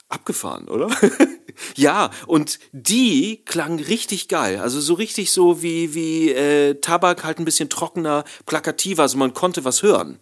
[0.09, 0.89] Abgefahren, oder?
[1.75, 4.61] ja, und die klang richtig geil.
[4.61, 9.35] Also so richtig so wie, wie äh, Tabak, halt ein bisschen trockener, plakativer, also man
[9.35, 10.21] konnte was hören.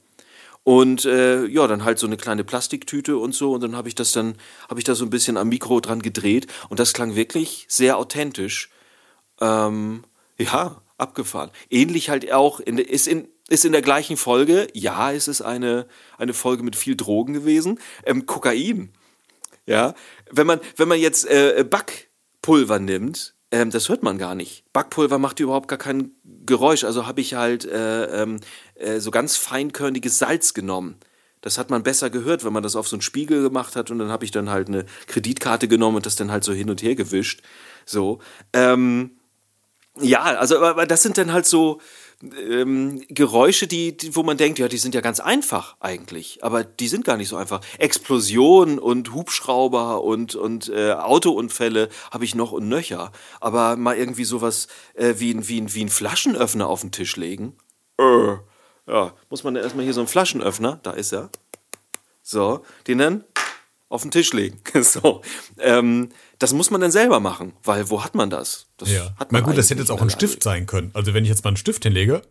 [0.64, 3.53] Und äh, ja, dann halt so eine kleine Plastiktüte und so.
[3.53, 4.37] Und dann habe ich das dann,
[4.68, 6.46] habe ich da so ein bisschen am Mikro dran gedreht.
[6.70, 8.70] Und das klang wirklich sehr authentisch.
[9.40, 10.05] Ähm,
[10.38, 11.50] ja, abgefahren.
[11.70, 15.87] Ähnlich halt auch, in, ist, in, ist in der gleichen Folge, ja, es ist eine,
[16.16, 17.79] eine Folge mit viel Drogen gewesen.
[18.05, 18.90] Ähm, Kokain.
[19.66, 19.94] Ja,
[20.31, 24.64] wenn man, wenn man jetzt äh, Backpulver nimmt, ähm, das hört man gar nicht.
[24.73, 26.11] Backpulver macht überhaupt gar kein
[26.45, 26.83] Geräusch.
[26.83, 28.40] Also habe ich halt äh, ähm,
[28.75, 30.97] äh, so ganz feinkörniges Salz genommen.
[31.40, 34.01] Das hat man besser gehört, wenn man das auf so einen Spiegel gemacht hat und
[34.01, 36.83] dann habe ich dann halt eine Kreditkarte genommen und das dann halt so hin und
[36.83, 37.43] her gewischt.
[37.87, 38.19] So.
[38.53, 39.19] Ähm,
[40.01, 41.81] ja, also aber das sind dann halt so,
[42.50, 46.64] ähm, Geräusche, die, die, wo man denkt, ja, die sind ja ganz einfach eigentlich, aber
[46.64, 47.60] die sind gar nicht so einfach.
[47.78, 53.12] Explosionen und Hubschrauber und, und äh, Autounfälle habe ich noch und nöcher.
[53.40, 57.56] Aber mal irgendwie sowas äh, wie, ein, wie, wie ein Flaschenöffner auf den Tisch legen.
[57.98, 58.37] Äh,
[58.87, 61.30] ja, muss man erstmal hier so einen Flaschenöffner, da ist er.
[62.22, 63.24] So, den dann
[63.88, 64.59] auf den Tisch legen.
[64.83, 65.23] so.
[65.59, 68.66] Ähm, das muss man dann selber machen, weil wo hat man das?
[68.77, 69.14] das ja.
[69.16, 70.90] Hat man Na gut, das hätte jetzt auch ein Stift sein können.
[70.94, 72.23] Also wenn ich jetzt mal einen Stift hinlege,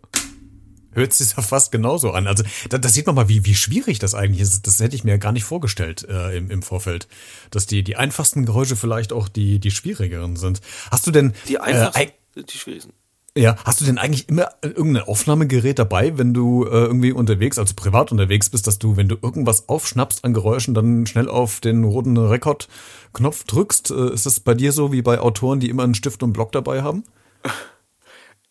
[0.92, 2.28] hört sich ja fast genauso an.
[2.28, 4.68] Also da, da sieht man mal, wie, wie schwierig das eigentlich ist.
[4.68, 7.08] Das hätte ich mir gar nicht vorgestellt äh, im, im Vorfeld.
[7.52, 10.62] Dass die, die einfachsten Geräusche vielleicht auch die, die schwierigeren sind.
[10.92, 11.34] Hast du denn.
[11.48, 12.94] Die einfachsten äh, die schwierigsten.
[13.36, 17.74] Ja, hast du denn eigentlich immer irgendein Aufnahmegerät dabei, wenn du äh, irgendwie unterwegs, also
[17.74, 21.84] privat unterwegs bist, dass du, wenn du irgendwas aufschnappst an Geräuschen, dann schnell auf den
[21.84, 23.90] roten Rekordknopf drückst?
[23.90, 26.52] Äh, ist das bei dir so wie bei Autoren, die immer einen Stift und Block
[26.52, 27.04] dabei haben?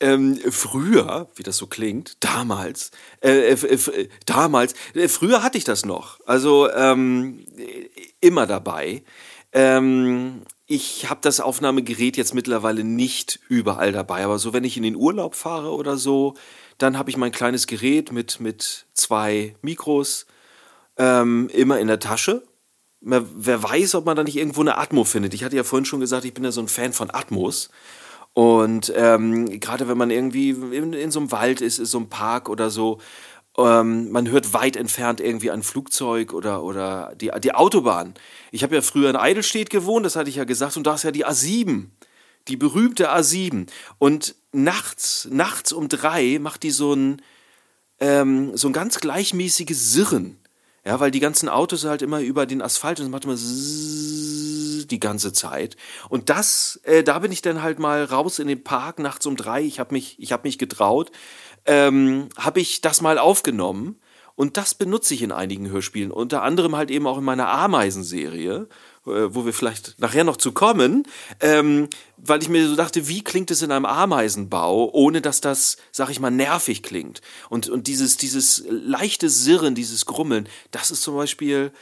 [0.04, 2.90] Ähm, früher, wie das so klingt, damals,
[3.20, 6.18] äh, äh, äh damals, äh, früher hatte ich das noch.
[6.26, 7.46] Also ähm,
[8.20, 9.04] immer dabei.
[9.52, 10.42] Ähm,
[10.72, 14.96] ich habe das Aufnahmegerät jetzt mittlerweile nicht überall dabei, aber so wenn ich in den
[14.96, 16.32] Urlaub fahre oder so,
[16.78, 20.26] dann habe ich mein kleines Gerät mit, mit zwei Mikros
[20.96, 22.42] ähm, immer in der Tasche.
[23.02, 25.34] Wer weiß, ob man da nicht irgendwo eine Atmo findet.
[25.34, 27.68] Ich hatte ja vorhin schon gesagt, ich bin ja so ein Fan von Atmos.
[28.32, 32.08] Und ähm, gerade wenn man irgendwie in, in, so einem Wald ist, in so einem
[32.08, 32.98] Park oder so,
[33.58, 38.14] ähm, man hört weit entfernt irgendwie ein Flugzeug oder, oder die, die Autobahn.
[38.50, 41.04] Ich habe ja früher in Eidelstedt gewohnt, das hatte ich ja gesagt, und da ist
[41.04, 41.88] ja die A7,
[42.48, 43.66] die berühmte A7.
[43.98, 47.22] Und nachts, nachts um drei macht die so ein,
[48.00, 50.38] ähm, so ein ganz gleichmäßiges Sirren.
[50.84, 55.00] Ja, weil die ganzen Autos halt immer über den Asphalt und es macht immer die
[55.00, 55.76] ganze Zeit.
[56.08, 59.36] Und das, äh, da bin ich dann halt mal raus in den Park nachts um
[59.36, 59.62] drei.
[59.62, 61.12] Ich habe mich, ich habe mich getraut
[61.66, 64.00] ähm, habe ich das mal aufgenommen
[64.34, 68.68] und das benutze ich in einigen Hörspielen, unter anderem halt eben auch in meiner Ameisenserie,
[69.04, 71.04] wo wir vielleicht nachher noch zu kommen,
[71.40, 71.88] ähm,
[72.18, 76.10] weil ich mir so dachte, wie klingt es in einem Ameisenbau, ohne dass das, sag
[76.10, 77.20] ich mal, nervig klingt.
[77.48, 81.72] Und, und dieses, dieses leichte Sirren, dieses Grummeln, das ist zum Beispiel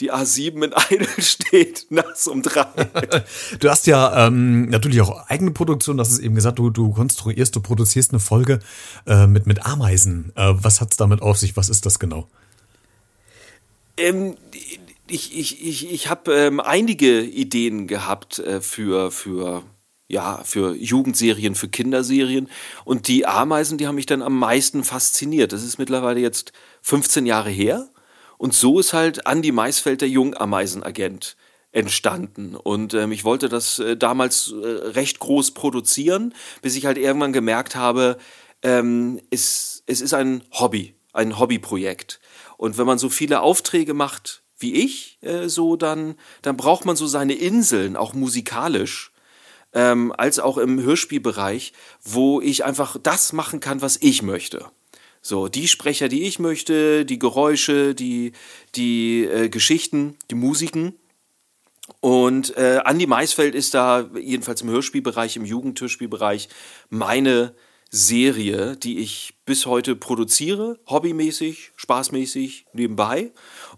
[0.00, 2.66] die A7 in Eidel steht, nachts um drei.
[3.60, 7.54] du hast ja ähm, natürlich auch eigene Produktion, das ist eben gesagt, du, du konstruierst,
[7.54, 8.58] du produzierst eine Folge
[9.06, 10.32] äh, mit, mit Ameisen.
[10.34, 11.56] Äh, was hat's damit auf sich?
[11.56, 12.28] Was ist das genau?
[13.96, 14.36] Ähm,
[15.08, 19.62] ich ich, ich, ich habe ähm, einige Ideen gehabt äh, für, für,
[20.08, 22.48] ja, für Jugendserien, für Kinderserien.
[22.84, 25.52] Und die Ameisen, die haben mich dann am meisten fasziniert.
[25.52, 26.52] Das ist mittlerweile jetzt
[26.82, 27.88] 15 Jahre her.
[28.38, 31.36] Und so ist halt Andy Maisfeld der Jungameisenagent
[31.72, 32.56] entstanden.
[32.56, 37.32] Und ähm, ich wollte das äh, damals äh, recht groß produzieren, bis ich halt irgendwann
[37.32, 38.16] gemerkt habe,
[38.62, 42.20] ähm, es, es ist ein Hobby, ein Hobbyprojekt.
[42.56, 46.96] Und wenn man so viele Aufträge macht wie ich, äh, so dann, dann braucht man
[46.96, 49.12] so seine Inseln, auch musikalisch,
[49.74, 54.66] ähm, als auch im Hörspielbereich, wo ich einfach das machen kann, was ich möchte.
[55.20, 58.32] So, die Sprecher, die ich möchte, die Geräusche, die,
[58.74, 60.94] die äh, Geschichten, die Musiken.
[62.00, 66.48] Und äh, Andi Maisfeld ist da, jedenfalls im Hörspielbereich, im Jugendhörspielbereich,
[66.88, 67.54] meine
[67.94, 73.30] Serie, die ich bis heute produziere, hobbymäßig, spaßmäßig, nebenbei.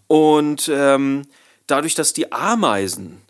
[0.07, 1.27] Und ähm,
[1.67, 3.21] dadurch, dass die Ameisen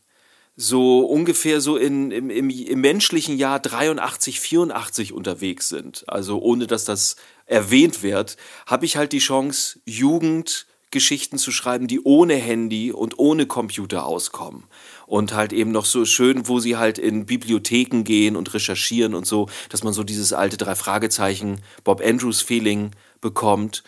[0.55, 6.69] so ungefähr so in, im, im, im menschlichen Jahr 83, 84 unterwegs sind, also ohne
[6.69, 7.17] dass das
[7.47, 13.47] erwähnt wird, habe ich halt die Chance, Jugendgeschichten zu schreiben, die ohne Handy und ohne
[13.47, 14.63] Computer auskommen.
[15.07, 19.27] Und halt eben noch so schön, wo sie halt in Bibliotheken gehen und recherchieren und
[19.27, 22.91] so, dass man so dieses alte drei Fragezeichen Bob Andrews Feeling
[23.21, 23.85] bekommt.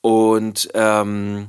[0.00, 1.48] Und ähm,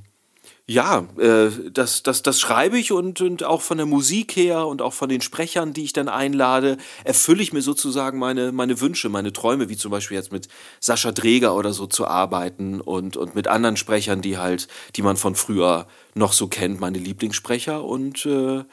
[0.65, 4.81] ja, äh, das, das, das schreibe ich und, und auch von der Musik her und
[4.81, 9.09] auch von den Sprechern, die ich dann einlade, erfülle ich mir sozusagen meine, meine Wünsche,
[9.09, 10.47] meine Träume, wie zum Beispiel jetzt mit
[10.79, 15.17] Sascha Dreger oder so zu arbeiten und, und mit anderen Sprechern, die halt, die man
[15.17, 18.63] von früher noch so kennt, meine Lieblingssprecher und äh,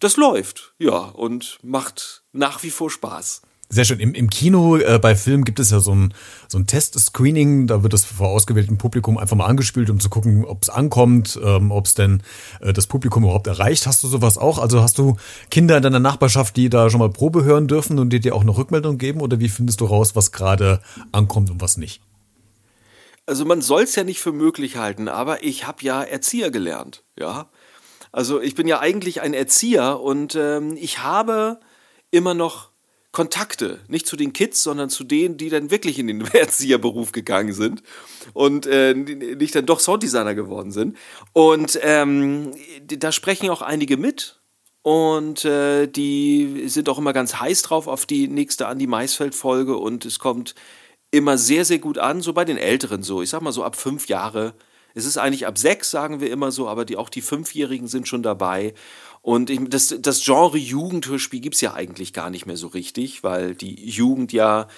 [0.00, 3.42] das läuft, ja, und macht nach wie vor Spaß.
[3.68, 3.98] Sehr schön.
[3.98, 6.14] Im, im Kino, äh, bei Filmen gibt es ja so ein,
[6.46, 10.44] so ein Test-Screening, da wird das vor ausgewähltem Publikum einfach mal angespielt, um zu gucken,
[10.44, 12.22] ob es ankommt, ähm, ob es denn
[12.60, 13.88] äh, das Publikum überhaupt erreicht.
[13.88, 14.60] Hast du sowas auch?
[14.60, 15.16] Also hast du
[15.50, 18.42] Kinder in deiner Nachbarschaft, die da schon mal Probe hören dürfen und die dir auch
[18.42, 19.20] eine Rückmeldung geben?
[19.20, 20.80] Oder wie findest du raus, was gerade
[21.10, 22.00] ankommt und was nicht?
[23.26, 27.02] Also man soll es ja nicht für möglich halten, aber ich habe ja Erzieher gelernt,
[27.18, 27.50] ja.
[28.12, 31.60] Also ich bin ja eigentlich ein Erzieher und ähm, ich habe
[32.10, 32.70] immer noch
[33.16, 37.54] Kontakte, nicht zu den Kids, sondern zu denen, die dann wirklich in den Erzieherberuf gegangen
[37.54, 37.82] sind
[38.34, 40.98] und äh, nicht dann doch Sounddesigner geworden sind.
[41.32, 42.52] Und ähm,
[42.86, 44.40] da sprechen auch einige mit.
[44.82, 49.78] Und äh, die sind auch immer ganz heiß drauf auf die nächste Andi Maisfeld-Folge.
[49.78, 50.54] Und es kommt
[51.10, 53.22] immer sehr, sehr gut an, so bei den Älteren so.
[53.22, 54.52] Ich sag mal so ab fünf Jahre.
[54.96, 58.08] Es ist eigentlich ab sechs, sagen wir immer so, aber die, auch die Fünfjährigen sind
[58.08, 58.72] schon dabei.
[59.20, 63.22] Und ich, das, das Genre Jugendhörspiel gibt es ja eigentlich gar nicht mehr so richtig,
[63.22, 64.68] weil die Jugend ja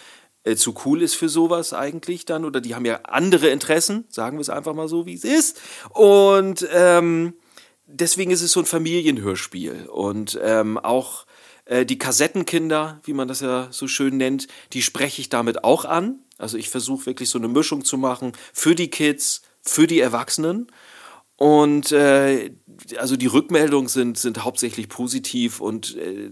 [0.43, 2.45] äh, zu cool ist für sowas eigentlich dann.
[2.45, 5.61] Oder die haben ja andere Interessen, sagen wir es einfach mal so, wie es ist.
[5.91, 7.35] Und ähm,
[7.87, 9.87] deswegen ist es so ein Familienhörspiel.
[9.87, 11.27] Und ähm, auch
[11.64, 15.85] äh, die Kassettenkinder, wie man das ja so schön nennt, die spreche ich damit auch
[15.85, 16.25] an.
[16.39, 20.69] Also ich versuche wirklich so eine Mischung zu machen für die Kids, für die Erwachsenen.
[21.39, 22.51] Und äh,
[22.99, 26.31] also die Rückmeldungen sind, sind hauptsächlich positiv und äh,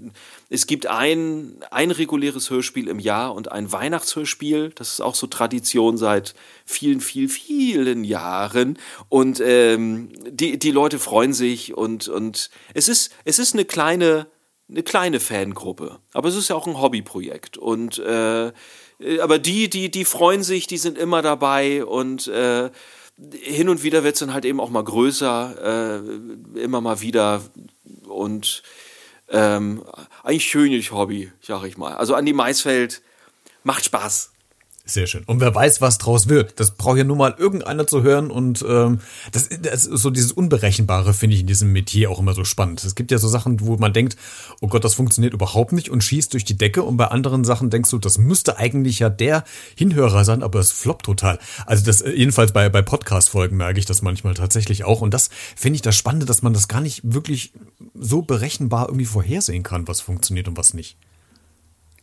[0.48, 4.72] es gibt ein, ein reguläres Hörspiel im Jahr und ein Weihnachtshörspiel.
[4.74, 6.34] Das ist auch so Tradition seit
[6.64, 8.80] vielen, vielen, vielen Jahren.
[9.08, 14.26] Und ähm, die, die Leute freuen sich und, und es, ist, es ist eine kleine,
[14.68, 16.00] eine kleine Fangruppe.
[16.14, 17.58] Aber es ist ja auch ein Hobbyprojekt.
[17.58, 18.50] Und äh,
[19.20, 22.70] aber die, die, die freuen sich, die sind immer dabei und äh,
[23.18, 26.02] hin und wieder wird es dann halt eben auch mal größer,
[26.54, 27.42] äh, immer mal wieder
[28.06, 28.62] und
[29.28, 29.84] ähm,
[30.22, 31.94] ein schönes Hobby, sag ich mal.
[31.94, 33.02] Also an die Maisfeld
[33.64, 34.32] macht Spaß.
[34.88, 35.24] Sehr schön.
[35.26, 36.60] Und wer weiß, was draus wird.
[36.60, 38.30] Das braucht ja nur mal irgendeiner zu hören.
[38.30, 39.00] Und ähm,
[39.32, 42.84] das, das ist so dieses Unberechenbare, finde ich in diesem Metier auch immer so spannend.
[42.84, 44.16] Es gibt ja so Sachen, wo man denkt,
[44.60, 46.84] oh Gott, das funktioniert überhaupt nicht und schießt durch die Decke.
[46.84, 49.42] Und bei anderen Sachen denkst du, das müsste eigentlich ja der
[49.74, 51.40] Hinhörer sein, aber es floppt total.
[51.66, 55.00] Also das jedenfalls bei, bei Podcast-Folgen merke ich das manchmal tatsächlich auch.
[55.00, 57.52] Und das finde ich das Spannende, dass man das gar nicht wirklich
[57.94, 60.96] so berechenbar irgendwie vorhersehen kann, was funktioniert und was nicht.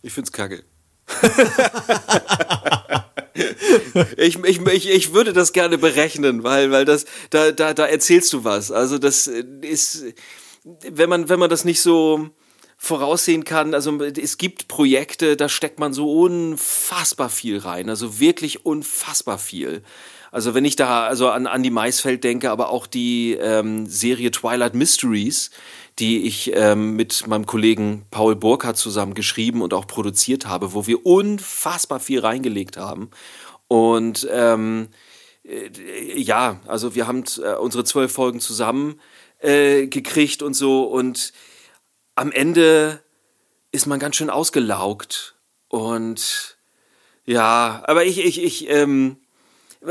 [0.01, 0.63] Ich find's kacke.
[4.17, 8.33] ich, ich, ich, ich würde das gerne berechnen, weil, weil das, da, da, da erzählst
[8.33, 8.71] du was.
[8.71, 10.05] Also das ist,
[10.63, 12.29] wenn man, wenn man das nicht so
[12.77, 18.65] voraussehen kann, also es gibt Projekte, da steckt man so unfassbar viel rein, also wirklich
[18.65, 19.83] unfassbar viel.
[20.33, 24.73] Also wenn ich da also an Andy Maisfeld denke, aber auch die ähm, Serie Twilight
[24.73, 25.51] Mysteries,
[25.99, 30.87] die ich ähm, mit meinem Kollegen Paul Burkhardt zusammen geschrieben und auch produziert habe, wo
[30.87, 33.09] wir unfassbar viel reingelegt haben.
[33.67, 34.89] Und ähm,
[35.43, 38.99] äh, ja, also wir haben äh, unsere zwölf Folgen zusammen
[39.39, 41.33] äh, gekriegt und so und
[42.15, 43.01] am Ende
[43.71, 45.35] ist man ganz schön ausgelaugt
[45.67, 46.57] und
[47.25, 49.17] ja, aber ich, ich, ich, ähm,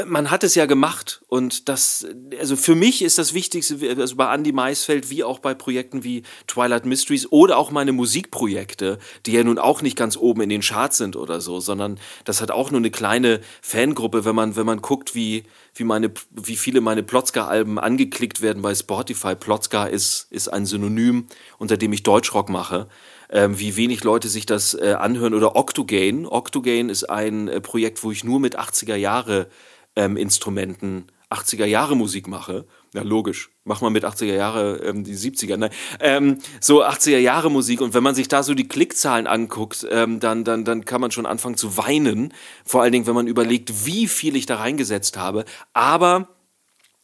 [0.07, 2.07] man hat es ja gemacht und das,
[2.39, 6.23] also für mich ist das Wichtigste, also bei Andy Maisfeld wie auch bei Projekten wie
[6.47, 10.63] Twilight Mysteries oder auch meine Musikprojekte, die ja nun auch nicht ganz oben in den
[10.63, 14.67] Charts sind oder so, sondern das hat auch nur eine kleine Fangruppe, wenn man, wenn
[14.67, 19.35] man guckt, wie, wie meine, wie viele meine Plotzka-Alben angeklickt werden bei Spotify.
[19.35, 21.27] Plotzka ist, ist ein Synonym,
[21.59, 22.89] unter dem ich Deutschrock mache
[23.33, 25.33] ähm, wie wenig Leute sich das äh, anhören.
[25.33, 26.31] Oder Octogane.
[26.31, 29.49] Octogane ist ein äh, Projekt, wo ich nur mit 80er Jahre
[29.97, 32.67] ähm, Instrumenten 80er Jahre Musik mache.
[32.95, 33.51] Ja, logisch.
[33.65, 35.57] Mach mal mit 80er Jahre ähm, die 70er.
[35.57, 35.71] Nein.
[36.01, 37.81] Ähm, so 80er Jahre Musik.
[37.81, 41.11] Und wenn man sich da so die Klickzahlen anguckt, ähm, dann, dann, dann kann man
[41.11, 42.35] schon anfangen zu weinen.
[42.65, 45.45] Vor allen Dingen, wenn man überlegt, wie viel ich da reingesetzt habe.
[45.73, 46.29] Aber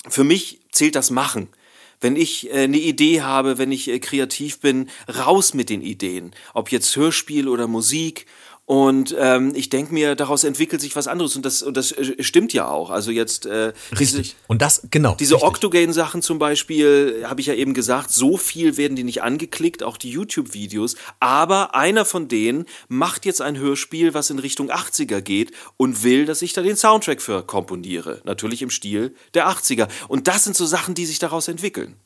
[0.09, 1.49] für mich zählt das Machen.
[2.01, 6.33] Wenn ich äh, eine Idee habe, wenn ich äh, kreativ bin, raus mit den Ideen.
[6.55, 8.27] Ob jetzt Hörspiel oder Musik
[8.69, 12.23] und ähm, ich denke mir, daraus entwickelt sich was anderes und das, und das äh,
[12.23, 12.91] stimmt ja auch.
[12.91, 14.35] Also jetzt äh, richtig.
[14.35, 15.15] Diese, und das genau.
[15.19, 19.83] Diese Octogane-Sachen zum Beispiel, habe ich ja eben gesagt, so viel werden die nicht angeklickt,
[19.83, 20.97] auch die YouTube-Videos.
[21.19, 26.27] Aber einer von denen macht jetzt ein Hörspiel, was in Richtung 80er geht und will,
[26.27, 28.21] dass ich da den Soundtrack für komponiere.
[28.25, 29.89] Natürlich im Stil der 80er.
[30.09, 31.97] Und das sind so Sachen, die sich daraus entwickeln.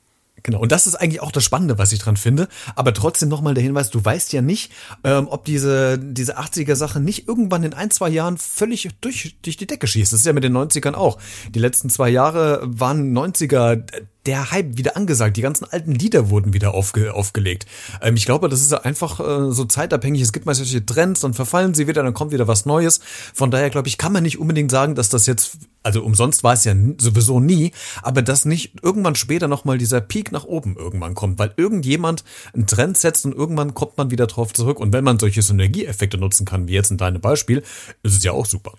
[0.42, 2.48] Genau, und das ist eigentlich auch das Spannende, was ich dran finde.
[2.74, 4.72] Aber trotzdem nochmal der Hinweis, du weißt ja nicht,
[5.04, 9.66] ähm, ob diese, diese 80er-Sache nicht irgendwann in ein, zwei Jahren völlig durch, durch die
[9.66, 10.12] Decke schießt.
[10.12, 11.18] Das ist ja mit den 90ern auch.
[11.50, 13.84] Die letzten zwei Jahre waren 90er
[14.26, 15.36] der Hype wieder angesagt.
[15.36, 17.66] Die ganzen alten Lieder wurden wieder aufge aufgelegt.
[18.00, 20.22] Ähm, ich glaube, das ist einfach äh, so zeitabhängig.
[20.22, 23.00] Es gibt mal solche Trends, dann verfallen sie wieder, dann kommt wieder was Neues.
[23.34, 26.54] Von daher glaube ich, kann man nicht unbedingt sagen, dass das jetzt, also umsonst war
[26.54, 31.14] es ja sowieso nie, aber dass nicht irgendwann später nochmal dieser Peak nach oben irgendwann
[31.14, 34.78] kommt, weil irgendjemand einen Trend setzt und irgendwann kommt man wieder drauf zurück.
[34.78, 37.62] Und wenn man solche Synergieeffekte nutzen kann, wie jetzt in deinem Beispiel,
[38.02, 38.74] ist es ja auch super.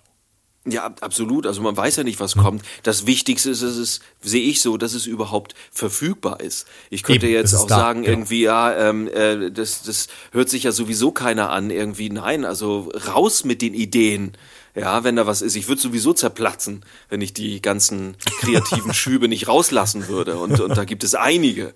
[0.66, 1.45] Ja, absolut.
[1.45, 2.64] Also man weiß ja nicht, was kommt.
[2.84, 6.68] Das Wichtigste ist, es ist, sehe ich so, dass es überhaupt verfügbar ist.
[6.89, 8.14] Ich könnte Eben, jetzt auch da, sagen, genau.
[8.14, 12.09] irgendwie, ja, ähm, äh, das, das hört sich ja sowieso keiner an, irgendwie.
[12.09, 14.38] Nein, also raus mit den Ideen.
[14.76, 15.55] Ja, wenn da was ist.
[15.55, 20.38] Ich würde sowieso zerplatzen, wenn ich die ganzen kreativen Schübe nicht rauslassen würde.
[20.38, 21.74] Und, und da gibt es einige.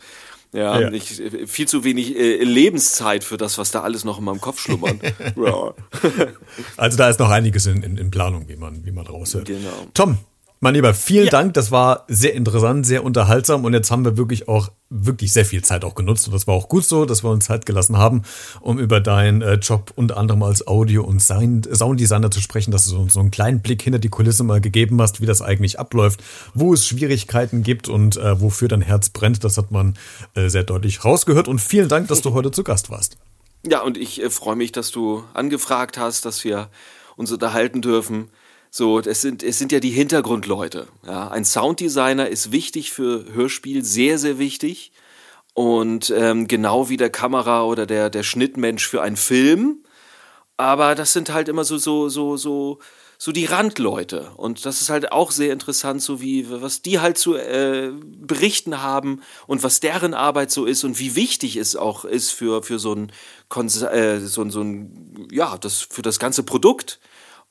[0.57, 0.91] Ja, ja.
[0.91, 4.59] Ich, viel zu wenig äh, Lebenszeit für das, was da alles noch in meinem Kopf
[4.59, 4.97] schlummert.
[6.77, 9.45] Also da ist noch einiges in, in, in Planung, wie man, wie man raushört.
[9.45, 9.87] Genau.
[9.93, 10.17] Tom,
[10.59, 11.31] mein Lieber, vielen ja.
[11.31, 11.53] Dank.
[11.53, 15.63] Das war sehr interessant, sehr unterhaltsam und jetzt haben wir wirklich auch wirklich sehr viel
[15.63, 18.23] Zeit auch genutzt und das war auch gut so, dass wir uns Zeit gelassen haben,
[18.61, 22.97] um über deinen äh, Job unter anderem als Audio- und Sounddesigner zu sprechen, dass du
[22.97, 26.23] uns so einen kleinen Blick hinter die Kulisse mal gegeben hast, wie das eigentlich abläuft,
[26.53, 29.43] wo es Schwierigkeiten gibt und äh, wofür dein Herz brennt.
[29.43, 29.97] Das hat man
[30.35, 33.17] äh, sehr deutlich rausgehört und vielen Dank, dass du heute zu Gast warst.
[33.65, 36.69] Ja, und ich äh, freue mich, dass du angefragt hast, dass wir
[37.15, 38.29] uns unterhalten dürfen.
[38.77, 40.87] So, es sind, es sind ja die Hintergrundleute.
[41.03, 41.29] Ja.
[41.29, 44.91] Ein Sounddesigner ist wichtig für Hörspiel, sehr, sehr wichtig.
[45.55, 49.83] Und ähm, genau wie der Kamera oder der, der Schnittmensch für einen Film.
[50.57, 52.77] Aber das sind halt immer so, so, so, so,
[53.17, 54.29] so die Randleute.
[54.35, 58.83] Und das ist halt auch sehr interessant, so wie, was die halt zu äh, berichten
[58.83, 62.77] haben und was deren Arbeit so ist und wie wichtig es auch ist für, für
[62.77, 63.11] so ein,
[63.91, 66.99] äh, so, so ein, ja, das, für das ganze Produkt.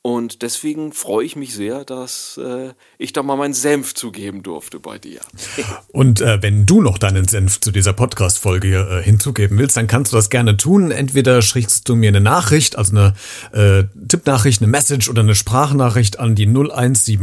[0.07, 4.79] Und deswegen freue ich mich sehr, dass äh, ich da mal meinen Senf zugeben durfte
[4.79, 5.19] bei dir.
[5.89, 10.13] Und äh, wenn du noch deinen Senf zu dieser Podcast-Folge äh, hinzugeben willst, dann kannst
[10.13, 10.93] du das gerne tun.
[10.93, 13.15] Entweder schickst du mir eine Nachricht, also eine
[13.51, 17.19] äh, Tippnachricht, eine Message oder eine Sprachnachricht an die 0175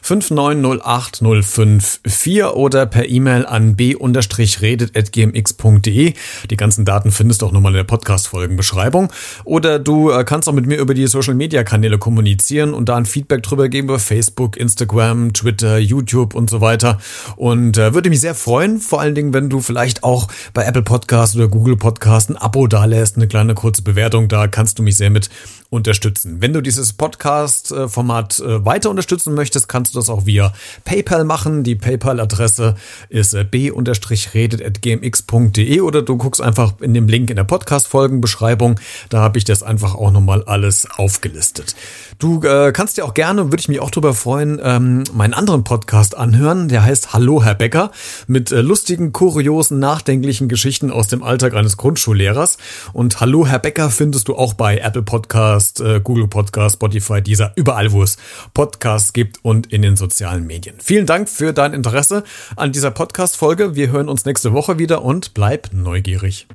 [0.00, 6.14] 5908 054 oder per E-Mail an b-redet.gmx.de.
[6.50, 9.12] Die ganzen Daten findest du auch nochmal in der Podcast-Folgenbeschreibung.
[9.44, 13.42] Oder du äh, kannst auch mit mir über die Social-Media-Kanäle kommunizieren und da ein Feedback
[13.42, 16.98] drüber geben über Facebook, Instagram, Twitter, YouTube und so weiter.
[17.36, 20.82] Und äh, würde mich sehr freuen, vor allen Dingen, wenn du vielleicht auch bei Apple
[20.82, 24.82] Podcast oder Google Podcast ein Abo da lässt, eine kleine kurze Bewertung, da kannst du
[24.82, 25.28] mich sehr mit
[25.70, 26.40] unterstützen.
[26.40, 31.62] Wenn du dieses Podcast-Format äh, weiter unterstützen möchtest, kannst du das auch via PayPal machen.
[31.62, 32.74] Die PayPal-Adresse
[33.10, 38.80] ist äh, b-redet.gmx.de oder du guckst einfach in dem Link in der Podcast-Folgenbeschreibung.
[39.10, 41.76] Da habe ich das einfach auch nochmal alles aufgelistet.
[42.18, 45.64] Du äh, kannst dir auch gerne, würde ich mich auch drüber freuen, ähm, meinen anderen
[45.64, 46.68] Podcast anhören.
[46.68, 47.90] Der heißt Hallo Herr Becker
[48.26, 52.58] mit äh, lustigen, kuriosen, nachdenklichen Geschichten aus dem Alltag eines Grundschullehrers.
[52.92, 57.52] Und Hallo Herr Becker findest du auch bei Apple Podcast, äh, Google Podcast, Spotify, dieser
[57.56, 58.16] überall, wo es
[58.54, 60.76] Podcasts gibt und in den sozialen Medien.
[60.78, 62.24] Vielen Dank für dein Interesse
[62.56, 63.74] an dieser Podcast-Folge.
[63.74, 66.48] Wir hören uns nächste Woche wieder und bleib neugierig.